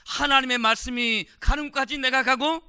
하나님의 0.09 0.57
말씀이 0.57 1.29
가는 1.38 1.71
까지 1.71 1.99
내가 1.99 2.23
가고 2.23 2.62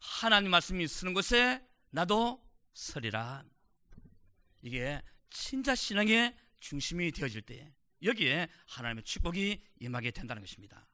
하나님 0.00 0.50
말씀이 0.50 0.86
쓰는 0.88 1.14
곳에 1.14 1.64
나도 1.90 2.44
서리라. 2.74 3.44
이게 4.62 5.00
진짜 5.30 5.76
신앙의 5.76 6.36
중심이 6.58 7.12
되어질 7.12 7.42
때 7.42 7.72
여기에 8.02 8.48
하나님의 8.66 9.04
축복이 9.04 9.62
임하게 9.78 10.10
된다는 10.10 10.42
것입니다. 10.42 10.88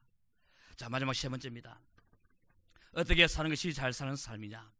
자, 0.77 0.89
마지막 0.89 1.15
세 1.15 1.27
번째입니다. 1.27 1.81
어떻게 2.93 3.27
사는 3.27 3.49
것이 3.49 3.73
잘 3.73 3.93
사는 3.93 4.15
삶이냐? 4.15 4.71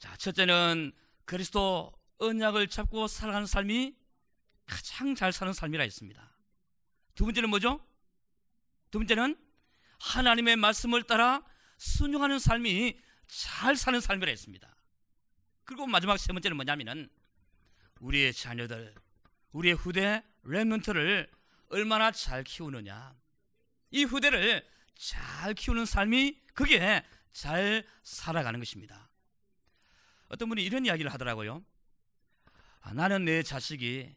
자, 0.00 0.16
첫째는 0.16 0.92
그리스도 1.24 1.92
언약을 2.18 2.66
잡고 2.66 3.06
살아가는 3.06 3.46
삶이 3.46 3.96
가장 4.66 5.14
잘 5.14 5.32
사는 5.32 5.52
삶이라 5.52 5.84
했습니다. 5.84 6.36
두 7.14 7.24
번째는 7.24 7.48
뭐죠? 7.48 7.80
두 8.90 8.98
번째는 8.98 9.47
하나님의 9.98 10.56
말씀을 10.56 11.02
따라 11.02 11.44
순종하는 11.76 12.38
삶이 12.38 12.98
잘 13.26 13.76
사는 13.76 14.00
삶이라 14.00 14.30
했습니다. 14.30 14.74
그리고 15.64 15.86
마지막 15.86 16.16
세 16.16 16.32
번째는 16.32 16.56
뭐냐면은 16.56 17.10
우리의 18.00 18.32
자녀들, 18.32 18.94
우리의 19.52 19.74
후대 19.74 20.22
렘넌트를 20.44 21.30
얼마나 21.68 22.10
잘 22.10 22.44
키우느냐. 22.44 23.14
이 23.90 24.04
후대를 24.04 24.66
잘 24.94 25.54
키우는 25.54 25.84
삶이 25.84 26.40
그게 26.54 27.04
잘 27.32 27.86
살아가는 28.02 28.58
것입니다. 28.58 29.08
어떤 30.28 30.48
분이 30.48 30.62
이런 30.62 30.86
이야기를 30.86 31.12
하더라고요. 31.12 31.64
아, 32.80 32.92
나는 32.94 33.24
내 33.24 33.42
자식이 33.42 34.14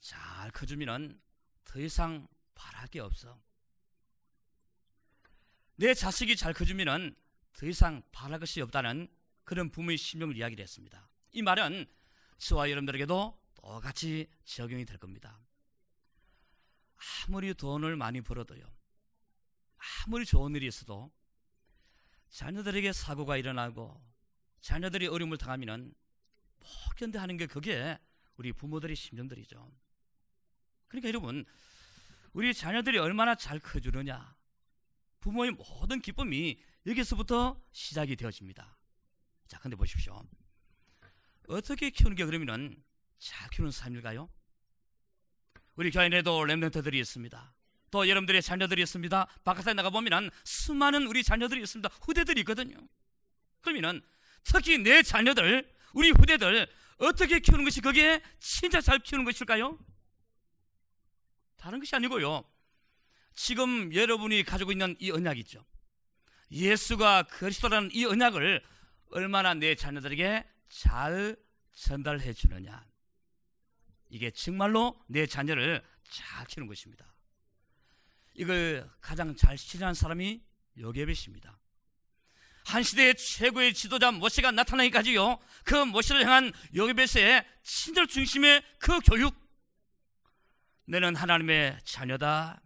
잘 0.00 0.50
커주면 0.50 1.20
더 1.64 1.80
이상 1.80 2.26
바랄 2.54 2.86
게 2.88 3.00
없어. 3.00 3.40
내 5.80 5.94
자식이 5.94 6.34
잘 6.34 6.52
커주면 6.52 7.14
더 7.52 7.66
이상 7.66 8.02
바랄 8.10 8.40
것이 8.40 8.60
없다는 8.60 9.06
그런 9.44 9.70
부모의 9.70 9.96
심령을 9.96 10.36
이야기를 10.36 10.60
했습니다. 10.60 11.08
이 11.30 11.40
말은 11.40 11.86
저와 12.38 12.68
여러분들에게도 12.70 13.40
똑같이 13.54 14.28
적용이 14.44 14.84
될 14.84 14.98
겁니다. 14.98 15.38
아무리 16.96 17.54
돈을 17.54 17.94
많이 17.94 18.20
벌어도요. 18.20 18.68
아무리 20.04 20.26
좋은 20.26 20.52
일이 20.56 20.66
있어도 20.66 21.12
자녀들에게 22.30 22.92
사고가 22.92 23.36
일어나고 23.36 24.02
자녀들이 24.60 25.06
어려움을 25.06 25.38
당하면 25.38 25.94
못 26.58 26.66
견뎌하는 26.96 27.36
게 27.36 27.46
그게 27.46 27.96
우리 28.36 28.52
부모들의 28.52 28.96
심정들이죠. 28.96 29.70
그러니까 30.88 31.08
여러분 31.08 31.44
우리 32.32 32.52
자녀들이 32.52 32.98
얼마나 32.98 33.36
잘 33.36 33.60
커주느냐 33.60 34.37
부모의 35.20 35.52
모든 35.52 36.00
기쁨이 36.00 36.58
여기서부터 36.86 37.60
시작이 37.72 38.16
되어집니다. 38.16 38.76
자, 39.46 39.58
근데 39.60 39.76
보십시오. 39.76 40.22
어떻게 41.48 41.90
키우는 41.90 42.16
게 42.16 42.24
그러면은 42.24 42.82
잘 43.18 43.48
키우는 43.50 43.72
삶일까요? 43.72 44.28
우리 45.76 45.90
교회 45.90 46.08
내도 46.08 46.44
렘넌트들이 46.44 46.98
있습니다. 47.00 47.54
또 47.90 48.08
여러분들의 48.08 48.42
자녀들이 48.42 48.82
있습니다. 48.82 49.26
바깥에 49.44 49.74
나가 49.74 49.90
보면 49.90 50.30
수많은 50.44 51.06
우리 51.06 51.22
자녀들이 51.22 51.62
있습니다. 51.62 51.88
후대들이 52.02 52.40
있거든요. 52.40 52.76
그러면은 53.60 54.02
특히 54.44 54.78
내 54.78 55.02
자녀들, 55.02 55.74
우리 55.94 56.10
후대들 56.10 56.68
어떻게 56.98 57.40
키우는 57.40 57.64
것이 57.64 57.80
그게 57.80 58.20
진짜 58.40 58.80
잘 58.80 58.98
키우는 58.98 59.24
것일까요? 59.24 59.78
다른 61.56 61.78
것이 61.78 61.94
아니고요. 61.96 62.44
지금 63.34 63.94
여러분이 63.94 64.42
가지고 64.44 64.72
있는 64.72 64.96
이 64.98 65.10
언약 65.10 65.38
있죠. 65.38 65.64
예수가 66.50 67.24
그리스도라는 67.24 67.90
이 67.92 68.04
언약을 68.04 68.62
얼마나 69.10 69.54
내 69.54 69.74
자녀들에게 69.74 70.44
잘 70.68 71.36
전달해 71.74 72.32
주느냐. 72.32 72.84
이게 74.10 74.30
정말로 74.30 74.98
내 75.06 75.26
자녀를 75.26 75.82
잘 76.10 76.46
키우는 76.46 76.66
것입니다. 76.66 77.14
이걸 78.34 78.88
가장 79.00 79.36
잘 79.36 79.58
실현한 79.58 79.94
사람이 79.94 80.40
요게벳입니다. 80.78 81.58
한 82.64 82.82
시대의 82.82 83.16
최고의 83.16 83.74
지도자 83.74 84.10
모세가 84.12 84.50
나타나기까지요. 84.52 85.38
그 85.64 85.74
모세를 85.74 86.24
향한 86.24 86.52
요게벳의 86.74 87.44
친절 87.62 88.06
중심의 88.06 88.62
그 88.78 89.00
교육. 89.00 89.34
너는 90.86 91.16
하나님의 91.16 91.78
자녀다. 91.84 92.60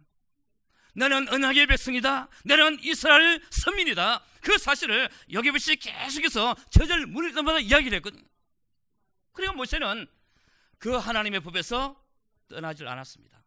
너는 0.93 1.27
언약의 1.29 1.67
백성이다. 1.67 2.29
너는 2.45 2.79
이스라엘 2.81 3.41
선민이다. 3.49 4.23
그 4.41 4.57
사실을 4.57 5.09
요게벳이 5.31 5.77
계속해서 5.77 6.55
저절 6.69 7.07
물을 7.07 7.33
때마다 7.33 7.59
이야기를 7.59 7.97
했거든요. 7.97 8.23
그러니까 9.31 9.57
모세는 9.57 10.07
그 10.77 10.95
하나님의 10.95 11.41
법에서 11.41 11.99
떠나질 12.47 12.87
않았습니다. 12.87 13.43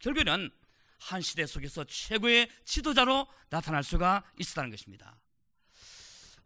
결국에는 0.00 0.50
한 0.98 1.20
시대 1.20 1.46
속에서 1.46 1.84
최고의 1.84 2.48
지도자로 2.64 3.26
나타날 3.48 3.82
수가 3.82 4.24
있었다는 4.38 4.70
것입니다. 4.70 5.16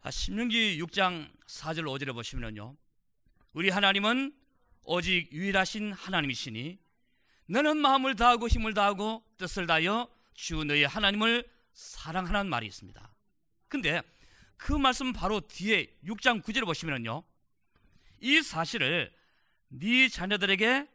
아, 0.01 0.11
신명기 0.11 0.81
6장 0.81 1.29
4절 1.47 1.83
5절에 1.83 2.13
보시면요. 2.13 2.75
우리 3.53 3.69
하나님은 3.69 4.33
오직 4.83 5.29
유일하신 5.33 5.91
하나님이시니 5.91 6.79
너는 7.47 7.77
마음을 7.77 8.15
다하고 8.15 8.47
힘을 8.47 8.73
다하고 8.73 9.23
뜻을 9.37 9.67
다하여 9.67 10.09
주 10.33 10.63
너의 10.63 10.87
하나님을 10.87 11.49
사랑하는 11.73 12.49
말이 12.49 12.67
있습니다. 12.67 13.13
근데 13.67 14.01
그 14.57 14.73
말씀 14.73 15.13
바로 15.13 15.39
뒤에 15.41 15.87
6장 16.03 16.43
9절에 16.43 16.65
보시면요. 16.65 17.23
이 18.19 18.41
사실을 18.41 19.13
네 19.69 20.09
자녀들에게 20.09 20.87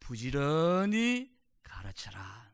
부지런히 0.00 1.30
가르쳐라. 1.62 2.52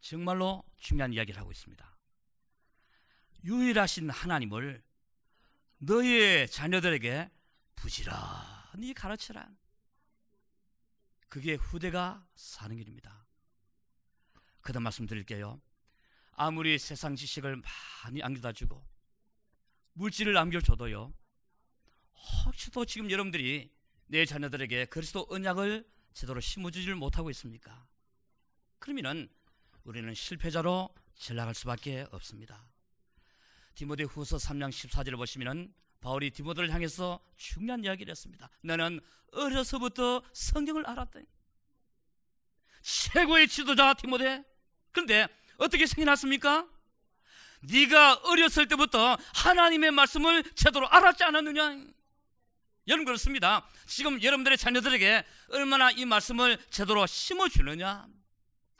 정말로 0.00 0.64
중요한 0.78 1.12
이야기를 1.12 1.40
하고 1.40 1.52
있습니다. 1.52 1.98
유일하신 3.44 4.10
하나님을 4.10 4.82
너의 5.78 6.48
자녀들에게 6.48 7.30
부지런히 7.76 8.94
가르쳐라. 8.94 9.48
그게 11.30 11.54
후대가 11.54 12.26
사는 12.34 12.76
길입니다. 12.76 13.24
그다음 14.60 14.82
말씀드릴게요. 14.82 15.62
아무리 16.32 16.76
세상 16.76 17.14
지식을 17.14 17.62
많이 18.04 18.20
안겨다 18.20 18.52
주고 18.52 18.84
물질을 19.92 20.32
남겨줘도요. 20.32 21.14
혹시도 22.44 22.84
지금 22.84 23.10
여러분들이 23.10 23.72
내 24.06 24.24
자녀들에게 24.24 24.86
그리스도 24.86 25.26
언약을 25.30 25.88
제대로 26.14 26.40
심어주지를 26.40 26.96
못하고 26.96 27.30
있습니까? 27.30 27.86
그러면은 28.80 29.28
우리는 29.84 30.12
실패자로 30.12 30.92
전락할 31.14 31.54
수밖에 31.54 32.06
없습니다. 32.10 32.68
디모데 33.76 34.02
후서 34.02 34.36
3장 34.36 34.70
14절을 34.70 35.16
보시면은 35.16 35.72
바울이 36.00 36.30
디모데를 36.30 36.72
향해서 36.72 37.20
중요한 37.36 37.84
이야기를 37.84 38.10
했습니다. 38.10 38.48
너는 38.62 39.00
어려서부터 39.32 40.22
성경을 40.32 40.86
알았다. 40.86 41.20
최고의 42.82 43.48
지도자 43.48 43.94
디모데. 43.94 44.42
근데 44.92 45.28
어떻게 45.58 45.86
생겨났습니까? 45.86 46.66
네가 47.60 48.14
어렸을 48.24 48.66
때부터 48.68 49.18
하나님의 49.34 49.90
말씀을 49.90 50.42
제대로 50.54 50.88
알았지 50.88 51.22
않았느냐? 51.24 51.84
여러분 52.88 53.04
그렇습니다. 53.04 53.66
지금 53.86 54.22
여러분들의 54.22 54.56
자녀들에게 54.56 55.24
얼마나 55.50 55.90
이 55.90 56.04
말씀을 56.06 56.58
제대로 56.70 57.06
심어주느냐. 57.06 58.06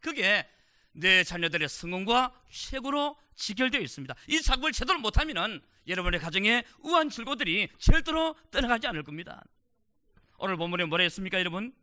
그게 0.00 0.48
내 0.92 1.24
자녀들의 1.24 1.68
성공과 1.68 2.32
최고로 2.50 3.16
직결되어 3.34 3.80
있습니다. 3.80 4.14
이 4.28 4.42
작업을 4.42 4.72
제대로 4.72 4.98
못하면 4.98 5.62
여러분의 5.86 6.20
가정에 6.20 6.64
우한 6.80 7.08
즐거들이 7.10 7.68
절대로 7.78 8.34
떠나가지 8.50 8.86
않을 8.86 9.02
겁니다. 9.02 9.42
오늘 10.38 10.56
본문에 10.56 10.84
뭐라 10.84 11.04
했습니까, 11.04 11.38
여러분? 11.38 11.74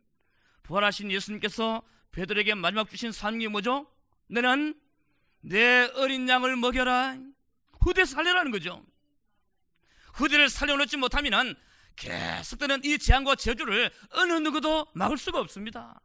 부활하신 0.62 1.10
예수님께서 1.10 1.82
베드로에게 2.12 2.54
마지막 2.54 2.90
주신 2.90 3.12
상이 3.12 3.46
뭐죠? 3.48 3.86
너는 4.28 4.78
내 5.40 5.90
어린 5.94 6.28
양을 6.28 6.56
먹여라. 6.56 7.18
후대 7.80 8.04
살려라는 8.04 8.50
거죠. 8.50 8.84
후대를 10.14 10.48
살려놓지 10.48 10.96
못하면 10.96 11.54
계속되는 11.96 12.84
이 12.84 12.98
재앙과 12.98 13.36
저주를 13.36 13.90
어느 14.10 14.32
누구도 14.34 14.86
막을 14.94 15.16
수가 15.16 15.40
없습니다. 15.40 16.00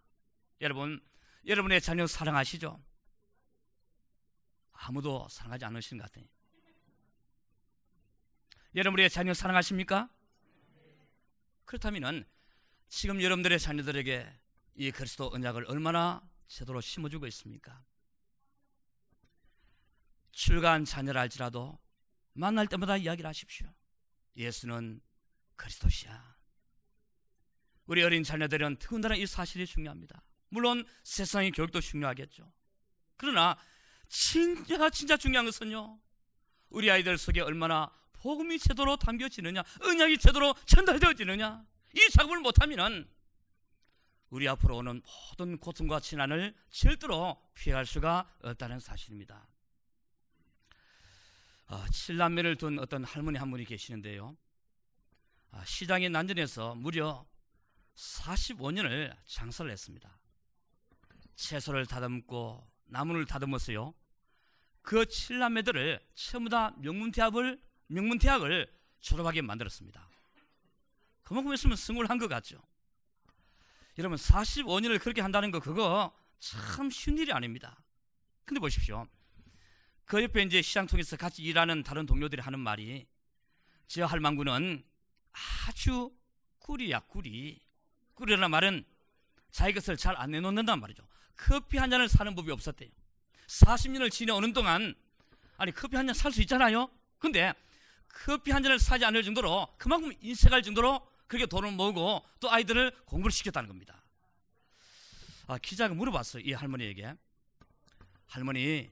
여러분, 0.62 1.02
여러분의 1.46 1.82
자녀 1.82 2.08
사랑하시죠? 2.08 2.80
아무도 4.86 5.28
사랑하지 5.30 5.66
않으신 5.66 5.98
것 5.98 6.12
같아요. 6.12 6.26
여러분의 8.76 9.10
자녀 9.10 9.34
사랑하십니까? 9.34 10.10
그렇다면 11.66 12.26
지금 12.90 13.22
여러분들의 13.22 13.60
자녀들에게 13.60 14.40
이 14.76 14.92
그리스도 14.92 15.32
언약을 15.34 15.66
얼마나 15.68 16.22
제대로 16.48 16.82
심어주고 16.82 17.28
있습니까? 17.28 17.84
출가한 20.32 20.84
자녀라 20.84 21.22
할지라도 21.22 21.80
만날 22.34 22.68
때마다 22.68 22.98
이야기를 22.98 23.28
하십시오. 23.28 23.72
예수는 24.36 25.00
그리스도시야. 25.56 26.36
우리 27.86 28.04
어린 28.04 28.24
자녀들은 28.24 28.78
더군다나 28.78 29.16
이 29.16 29.26
사실이 29.26 29.66
중요합니다. 29.66 30.24
물론 30.50 30.86
세상의 31.04 31.52
교육도 31.52 31.80
중요하겠죠. 31.80 32.52
그러나 33.18 33.58
진짜 34.14 34.92
진짜 34.92 35.18
중요한 35.18 35.46
것은요. 35.48 36.00
우리 36.70 36.92
아이들 36.92 37.18
속에 37.18 37.42
얼마나 37.42 37.92
복음이 38.14 38.60
제대로 38.60 38.96
담겨지느냐, 38.96 39.64
언약이 39.82 40.20
제대로 40.20 40.54
전달되어지느냐. 40.68 41.66
이 41.96 42.10
작업을 42.12 42.40
못하면은 42.42 43.10
우리 44.30 44.48
앞으로 44.48 44.78
오는 44.78 45.02
모든 45.32 45.58
고통과 45.58 46.00
진난을 46.00 46.54
절대로 46.70 47.42
피할 47.56 47.88
수가 47.88 48.32
없다는 48.44 48.80
사실입니다. 48.80 49.48
어, 51.70 51.84
칠남매를 51.92 52.58
둔 52.58 52.78
어떤 52.78 53.04
할머니 53.04 53.40
한 53.40 53.50
분이 53.50 53.66
계시는데요. 53.66 54.38
아, 55.52 55.66
시장의 55.66 56.12
난전에서 56.12 56.76
무려 56.76 57.26
45년을 57.96 59.16
장사를 59.26 59.70
했습니다. 59.72 60.20
채소를 61.36 61.88
다듬고 61.88 62.68
나무를 62.86 63.26
다듬었어요. 63.26 63.94
그 64.84 65.08
칠남매들을 65.08 66.00
전부 66.14 66.50
다 66.50 66.76
명문대학을 66.78 67.60
명문대학을 67.88 68.72
졸업하게 69.00 69.42
만들었습니다. 69.42 70.08
그만큼 71.24 71.54
있으면 71.54 71.76
성공을 71.76 72.08
것 72.20 72.28
같죠. 72.28 72.62
여러분 73.98 74.18
45년을 74.18 75.02
그렇게 75.02 75.22
한다는 75.22 75.52
거 75.52 75.60
그거 75.60 76.14
참 76.40 76.90
쉬운 76.90 77.18
일이 77.18 77.32
아닙니다. 77.32 77.82
근데 78.46 78.60
보십시오. 78.60 79.08
그 80.06 80.22
옆에 80.22 80.44
이제 80.44 80.62
시장 80.62 80.86
통해서 80.86 81.16
같이 81.16 81.42
일하는 81.44 81.82
다른 81.84 82.06
동료들이 82.06 82.42
하는 82.42 82.60
말이 82.60 83.08
저 83.88 84.06
할망구는 84.06 84.84
아주 85.68 86.14
꿀이야 86.60 87.00
꿀이 87.02 87.62
꿀이라는 88.16 88.52
말은 88.52 88.86
자기 89.50 89.74
것을 89.74 89.96
잘 89.96 90.18
안 90.18 90.32
내놓는단 90.32 90.80
말이죠. 90.82 91.08
커피 91.38 91.78
한 91.78 91.90
잔을 91.90 92.10
사는 92.10 92.36
법이 92.36 92.52
없었대요. 92.52 92.90
40년을 93.48 94.12
지내오는 94.12 94.54
동안 94.54 94.96
아니 95.58 95.72
커피 95.72 95.96
한 95.96 96.06
잔 96.08 96.14
살 96.16 96.32
수 96.32 96.42
있잖아요. 96.42 96.90
근데 97.20 97.54
커피 98.08 98.52
한 98.52 98.62
잔을 98.64 98.80
사지 98.80 99.06
않을 99.06 99.24
정도로 99.24 99.68
그만큼 99.78 100.12
인색할 100.22 100.62
정도로 100.64 101.06
그렇게 101.28 101.46
돈을 101.46 101.72
모으고 101.72 102.24
또 102.40 102.52
아이들을 102.52 102.92
공부를 103.06 103.32
시켰다는 103.32 103.68
겁니다. 103.68 104.04
아, 105.48 105.58
기자가 105.58 105.94
물어봤어요. 105.94 106.44
이 106.46 106.54
할머니에게. 106.54 107.16
할머니, 108.28 108.90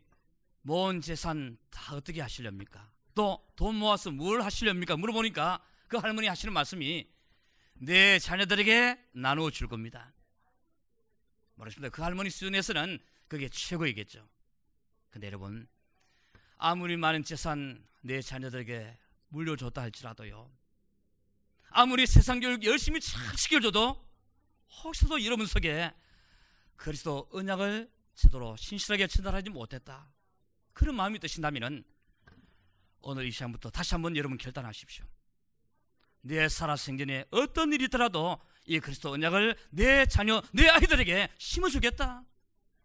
모은 0.64 1.02
재산 1.02 1.58
다 1.70 1.96
어떻게 1.96 2.22
하시렵니까? 2.22 2.90
또 3.16 3.44
돈 3.56 3.76
모아서 3.76 4.12
뭘 4.12 4.42
하시렵니까? 4.42 4.98
물어보니까 4.98 5.60
그 5.88 5.98
할머니 5.98 6.28
하시는 6.28 6.54
말씀이 6.54 7.08
내 7.76 8.20
자녀들에게 8.20 9.10
나누어 9.14 9.50
줄 9.52 9.68
겁니다. 9.68 10.14
모르십니다. 11.56 11.90
그 11.94 12.02
할머니 12.02 12.30
수준에서는 12.30 13.00
그게 13.28 13.50
최고이겠죠. 13.50 14.28
근데 15.12 15.28
여러분, 15.28 15.68
아무리 16.58 16.98
많은 16.98 17.24
재산 17.24 17.86
내 18.02 18.22
자녀들에게 18.22 18.98
물려줬다 19.28 19.82
할지라도요. 19.82 20.50
아무리 21.70 22.08
세상 22.08 22.40
교육 22.40 22.64
열심히 22.64 23.00
잘 23.00 23.38
시켜줘도 23.38 24.04
혹시도 24.84 25.24
여러분 25.24 25.46
속에 25.46 25.94
그리스도 26.76 27.30
언약을 27.32 27.92
제대로 28.16 28.56
신실하게 28.58 29.08
전달하지 29.08 29.50
못했다. 29.50 30.12
그런 30.74 30.96
마음이 30.96 31.20
드신다면 31.20 31.84
오늘 33.02 33.26
이 33.26 33.32
시간부터 33.32 33.70
다시 33.70 33.94
한번 33.94 34.16
여러분 34.16 34.38
결단하십시오. 34.38 35.06
내 36.22 36.48
살아생전에 36.48 37.26
어떤 37.32 37.74
일이 37.74 37.86
있더라도 37.86 38.40
이 38.66 38.80
그리스도 38.80 39.12
언약을 39.12 39.58
내 39.72 40.06
자녀, 40.06 40.42
내 40.54 40.68
아이들에게 40.70 41.30
심어주겠다. 41.38 42.24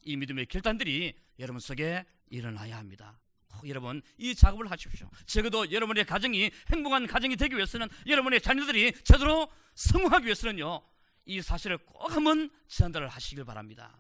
이 0.07 0.17
믿음의 0.17 0.47
결단들이 0.47 1.15
여러분 1.41 1.61
속에 1.61 2.05
일어나야 2.31 2.79
합니다. 2.79 3.21
여러분 3.67 4.01
이 4.17 4.35
작업을 4.35 4.71
하십시오. 4.71 5.11
적어도 5.27 5.71
여러분의 5.71 6.05
가정이 6.05 6.51
행복한 6.71 7.07
가정이 7.07 7.37
되기 7.37 7.57
위해서는 7.57 7.89
여러분의 8.07 8.41
자녀들이 8.41 8.93
제대로 9.03 9.51
성공하기 9.75 10.27
위해서는요. 10.27 10.83
이 11.27 11.43
사실을 11.43 11.79
꼭 11.79 12.15
한번 12.15 12.51
전달을 12.69 13.09
하시길 13.09 13.45
바랍니다. 13.45 13.99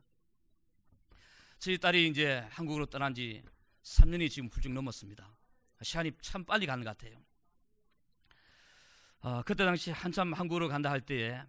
저희 1.59 1.77
딸이 1.77 2.09
이제 2.09 2.47
한국으로 2.51 2.87
떠난 2.87 3.13
지 3.15 3.43
3년이 3.83 4.31
지금 4.31 4.49
훌쩍 4.49 4.73
넘었습니다. 4.73 5.35
시간이 5.83 6.13
참 6.21 6.45
빨리 6.45 6.67
가는 6.67 6.85
것 6.85 6.97
같아요. 6.97 7.21
어, 9.21 9.43
그때 9.43 9.65
당시 9.65 9.91
한참 9.91 10.33
한국으로 10.35 10.69
간다 10.69 10.91
할 10.91 11.01
때에 11.01 11.43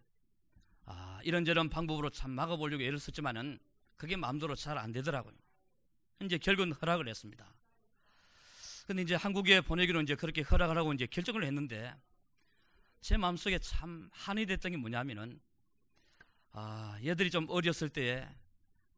아, 0.85 1.19
이런저런 1.23 1.69
방법으로 1.69 2.09
참 2.09 2.31
막아보려고 2.31 2.81
애를 2.81 2.97
썼지만은 2.97 3.59
그게 3.97 4.15
마음대로 4.15 4.55
잘 4.55 4.77
안 4.77 4.91
되더라고요. 4.91 5.33
이제 6.21 6.37
결국은 6.37 6.71
허락을 6.73 7.07
했습니다. 7.07 7.53
근데 8.85 9.01
이제 9.01 9.15
한국에 9.15 9.61
보내기로 9.61 10.01
이제 10.01 10.15
그렇게 10.15 10.41
허락하라고 10.41 10.93
이제 10.93 11.05
결정을 11.05 11.43
했는데 11.43 11.93
제 13.01 13.17
마음속에 13.17 13.59
참 13.59 14.09
한이 14.13 14.45
됐던 14.45 14.71
게 14.71 14.77
뭐냐면은 14.77 15.39
아, 16.53 16.97
얘들이 17.03 17.29
좀 17.29 17.47
어렸을 17.49 17.89
때에 17.89 18.27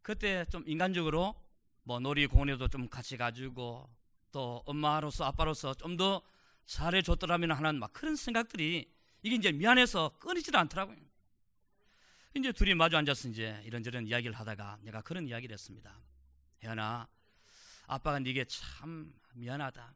그때 0.01 0.45
좀 0.45 0.63
인간적으로 0.67 1.35
뭐 1.83 1.99
놀이공원에도 1.99 2.67
좀 2.67 2.87
같이 2.87 3.17
가지고 3.17 3.89
또 4.31 4.61
엄마로서 4.65 5.25
아빠로서 5.25 5.73
좀 5.73 5.97
더 5.97 6.21
잘해줬더라면 6.67 7.51
하는 7.51 7.79
막 7.79 7.91
그런 7.93 8.15
생각들이 8.15 8.87
이게 9.23 9.35
이제 9.35 9.51
미안해서 9.51 10.11
끊이질 10.19 10.55
않더라고요. 10.55 10.97
이제 12.35 12.51
둘이 12.51 12.75
마주 12.75 12.95
앉아서 12.97 13.27
이제 13.29 13.61
이런저런 13.65 14.05
이야기를 14.07 14.35
하다가 14.35 14.79
내가 14.83 15.01
그런 15.01 15.27
이야기를 15.27 15.53
했습니다. 15.53 15.99
혜연아, 16.63 17.07
아빠가 17.87 18.19
네게 18.19 18.45
참 18.45 19.13
미안하다. 19.33 19.95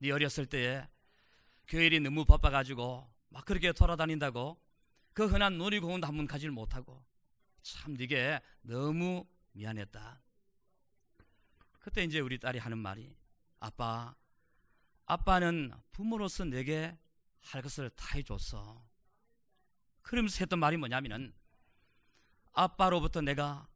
네 0.00 0.10
어렸을 0.10 0.46
때에 0.46 0.86
교일이 1.66 2.00
너무 2.00 2.24
바빠가지고 2.24 3.10
막 3.30 3.44
그렇게 3.44 3.72
돌아다닌다고 3.72 4.60
그 5.12 5.26
흔한 5.26 5.58
놀이공원도 5.58 6.06
한 6.06 6.16
번 6.16 6.26
가지를 6.26 6.52
못하고 6.52 7.04
참 7.62 7.94
네게 7.94 8.40
너무 8.62 9.26
미안했다. 9.52 10.22
그때 11.80 12.04
이제 12.04 12.20
우리 12.20 12.38
딸이 12.38 12.58
하는 12.58 12.78
말이 12.78 13.16
아빠, 13.58 14.14
아빠는 15.06 15.72
부모로서 15.92 16.44
내게 16.44 16.96
할 17.40 17.62
것을 17.62 17.90
다 17.90 18.16
해줬어. 18.16 18.86
그러면서 20.08 20.38
했던 20.40 20.58
말이 20.58 20.78
뭐냐면은 20.78 21.34
아빠로부터 22.54 23.20
내가 23.20 23.68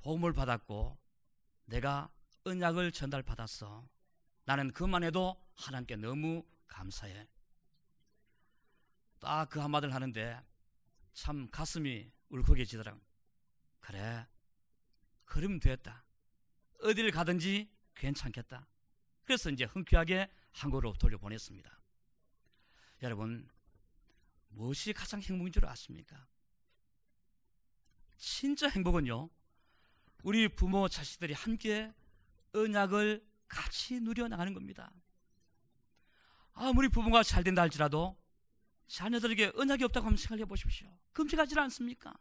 복음을 0.00 0.32
받았고 0.32 0.98
내가 1.66 2.10
언약을 2.44 2.92
전달받았어. 2.92 3.86
나는 4.46 4.72
그만 4.72 5.04
해도 5.04 5.38
하나님께 5.54 5.96
너무 5.96 6.46
감사해. 6.66 7.28
딱 9.20 9.50
그 9.50 9.60
한마디를 9.60 9.94
하는데 9.94 10.42
참 11.12 11.46
가슴이 11.50 12.10
울컥해지더라고. 12.30 12.98
그래, 13.80 14.26
그럼 15.26 15.60
됐다. 15.60 16.06
어디를 16.84 17.10
가든지 17.10 17.70
괜찮겠다. 17.94 18.66
그래서 19.24 19.50
이제 19.50 19.64
흔쾌하게 19.64 20.30
한국으로 20.52 20.94
돌려보냈습니다. 20.94 21.70
여러분, 23.02 23.46
무엇이 24.56 24.94
가장 24.94 25.20
행복인 25.20 25.52
줄 25.52 25.66
아십니까? 25.66 26.26
진짜 28.16 28.68
행복은요, 28.68 29.28
우리 30.22 30.48
부모, 30.48 30.88
자식들이 30.88 31.34
함께 31.34 31.92
언약을 32.54 33.22
같이 33.48 34.00
누려 34.00 34.28
나가는 34.28 34.54
겁니다. 34.54 34.90
아무리 36.54 36.88
부부가 36.88 37.22
잘 37.22 37.44
된다 37.44 37.60
할지라도 37.60 38.16
자녀들에게 38.88 39.52
언약이 39.56 39.84
없다고 39.84 40.06
한번 40.06 40.16
생각해 40.16 40.46
보십시오. 40.46 40.88
금식하지 41.12 41.58
않습니까? 41.58 42.14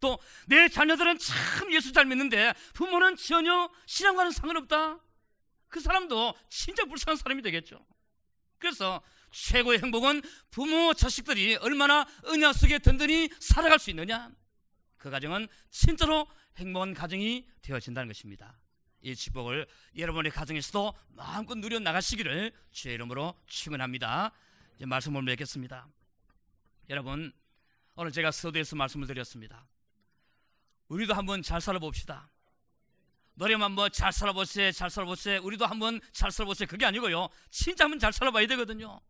또 0.00 0.18
내 0.46 0.68
자녀들은 0.68 1.18
참 1.18 1.72
예수 1.72 1.92
잘 1.92 2.04
믿는데 2.04 2.52
부모는 2.74 3.16
전혀 3.16 3.70
신앙과는 3.86 4.32
상관없다. 4.32 5.00
그 5.68 5.80
사람도 5.80 6.34
진짜 6.50 6.84
불쌍한 6.84 7.16
사람이 7.16 7.40
되겠죠. 7.40 7.84
그래서 8.58 9.02
최고의 9.34 9.80
행복은 9.80 10.22
부모 10.50 10.94
자식들이 10.94 11.56
얼마나 11.56 12.06
은혜 12.26 12.52
속에 12.52 12.78
든든히 12.78 13.30
살아갈 13.40 13.78
수 13.78 13.90
있느냐. 13.90 14.30
그 14.96 15.10
가정은 15.10 15.48
진짜로 15.70 16.26
행복한 16.56 16.94
가정이 16.94 17.46
되어진다는 17.60 18.08
것입니다. 18.08 18.58
이 19.02 19.14
축복을 19.14 19.66
여러분의 19.98 20.30
가정에서도 20.30 20.94
마음껏 21.08 21.56
누려 21.56 21.80
나가시기를 21.80 22.52
주의 22.70 22.94
이름으로 22.94 23.34
축원합니다. 23.46 24.32
이제 24.76 24.86
말씀을 24.86 25.22
맺겠습니다. 25.22 25.88
여러분 26.90 27.32
오늘 27.96 28.12
제가 28.12 28.30
서두에서 28.30 28.76
말씀을 28.76 29.06
드렸습니다. 29.06 29.66
우리도 30.88 31.12
한번 31.12 31.42
잘 31.42 31.60
살아봅시다. 31.60 32.30
노래만 33.34 33.72
뭐잘 33.72 34.12
살아보세, 34.12 34.70
잘 34.70 34.90
살아보세, 34.90 35.38
우리도 35.38 35.66
한번 35.66 36.00
잘 36.12 36.30
살아보세 36.30 36.66
그게 36.66 36.86
아니고요. 36.86 37.28
진짜 37.50 37.84
한번 37.84 37.98
잘 37.98 38.12
살아봐야 38.12 38.46
되거든요. 38.46 39.00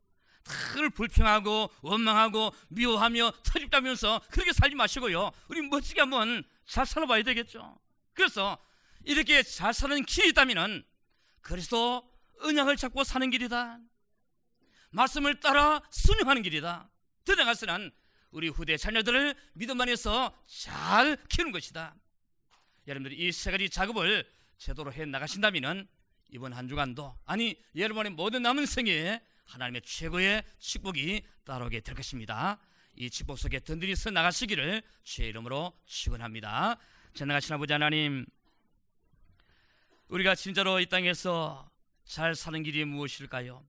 늘 0.77 0.91
불평하고 0.91 1.71
원망하고 1.83 2.53
미워하며 2.69 3.31
터집다면서 3.45 4.21
그렇게 4.31 4.53
살지 4.53 4.77
마시고요. 4.77 5.31
우리 5.49 5.63
멋지게 5.63 6.01
한번 6.03 6.45
잘 6.67 6.85
살아봐야 6.87 7.23
되겠죠. 7.23 7.79
그래서 8.13 8.59
이렇게 9.05 9.43
잘 9.43 9.73
사는 9.73 10.03
길이 10.05 10.29
있다면은 10.31 10.85
그리스도 11.41 12.09
언약을 12.41 12.77
잡고 12.77 13.05
사는 13.05 13.29
길이다. 13.31 13.79
말씀을 14.91 15.41
따라 15.41 15.83
순종하는 15.91 16.43
길이다. 16.43 16.89
들어가서는 17.25 17.91
우리 18.31 18.49
후대 18.49 18.77
자녀들을 18.77 19.35
믿음 19.55 19.81
안에서 19.81 20.37
잘 20.47 21.17
키우는 21.29 21.53
것이다. 21.53 21.95
여러분들이 22.87 23.17
이 23.29 23.33
세 23.33 23.51
가지 23.51 23.71
작업을 23.71 24.29
제대로 24.59 24.93
해 24.93 25.05
나가신다면은 25.07 25.89
이번 26.31 26.53
한 26.53 26.69
주간도 26.69 27.17
아니 27.25 27.57
여러분의 27.77 28.13
모든 28.13 28.43
남은 28.43 28.67
생에 28.67 29.21
하나님의 29.45 29.83
최고의 29.83 30.43
축복이 30.59 31.23
따라오게 31.45 31.81
될 31.81 31.95
것입니다. 31.95 32.59
이 32.97 33.11
축복 33.11 33.39
속에 33.39 33.61
든든히 33.61 33.95
서 33.97 34.11
나가시기를 34.11 34.83
주의 35.03 35.29
이름으로 35.29 35.73
축원합니다. 35.87 36.79
전나가신 37.15 37.55
아버지 37.55 37.73
하나님, 37.73 38.25
우리가 40.09 40.35
진짜로 40.35 40.81
이 40.81 40.87
땅에서 40.87 41.71
잘 42.05 42.35
사는 42.35 42.63
길이 42.63 42.85
무엇일까요? 42.85 43.65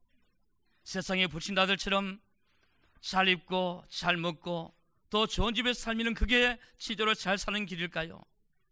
세상의 0.84 1.28
불신자들처럼 1.28 2.20
잘 3.02 3.28
입고 3.28 3.84
잘 3.90 4.18
먹고 4.18 4.74
더 5.10 5.26
좋은 5.26 5.54
집에서 5.54 5.80
살면 5.80 6.14
그게 6.14 6.60
진짜로 6.78 7.14
잘 7.14 7.38
사는 7.38 7.66
길일까요? 7.66 8.22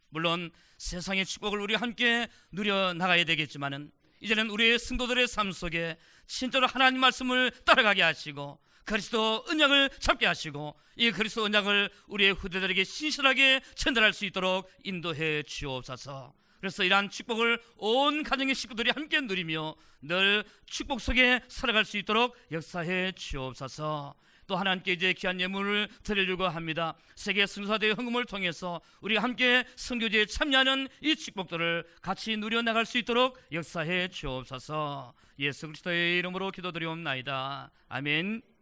물론 0.09 0.51
세상의 0.77 1.25
축복을 1.25 1.59
우리 1.59 1.75
함께 1.75 2.27
누려 2.51 2.93
나가야 2.93 3.23
되겠지만은 3.23 3.91
이제는 4.23 4.49
우리의 4.51 4.79
승도들의 4.79 5.27
삶 5.27 5.51
속에 5.51 5.97
진짜로 6.27 6.65
하나님 6.65 7.01
말씀을 7.01 7.51
따라가게 7.65 8.01
하시고 8.01 8.57
그리스도 8.85 9.43
언약을 9.49 9.89
잡게 9.99 10.25
하시고 10.25 10.75
이 10.95 11.11
그리스도 11.11 11.43
언약을 11.43 11.89
우리의 12.07 12.31
후대들에게 12.31 12.85
신실하게 12.85 13.59
전달할 13.75 14.13
수 14.13 14.23
있도록 14.23 14.69
인도해 14.83 15.43
주옵소서. 15.43 16.33
그래서 16.61 16.85
이러한 16.85 17.09
축복을 17.09 17.61
온 17.75 18.23
가정의 18.23 18.55
식구들이 18.55 18.91
함께 18.91 19.19
누리며 19.19 19.75
늘 20.01 20.45
축복 20.67 21.01
속에 21.01 21.41
살아갈 21.49 21.83
수 21.83 21.97
있도록 21.97 22.37
역사해 22.49 23.11
주옵소서. 23.11 24.15
또 24.47 24.55
하나님께 24.55 24.93
이제 24.93 25.13
귀한 25.13 25.39
예물을 25.39 25.87
드리려고 26.03 26.47
합니다. 26.47 26.95
세계 27.15 27.45
순사대의 27.45 27.93
헌금을 27.93 28.25
통해서 28.25 28.81
우리가 29.01 29.21
함께 29.23 29.65
선교제에 29.75 30.25
참여하는 30.25 30.87
이 31.01 31.15
축복들을 31.15 31.85
같이 32.01 32.37
누려 32.37 32.61
나갈 32.61 32.85
수 32.85 32.97
있도록 32.97 33.39
역사해 33.51 34.09
주옵소서. 34.09 35.13
예수 35.39 35.67
그리스도의 35.67 36.19
이름으로 36.19 36.51
기도드리옵나이다. 36.51 37.71
아멘. 37.89 38.52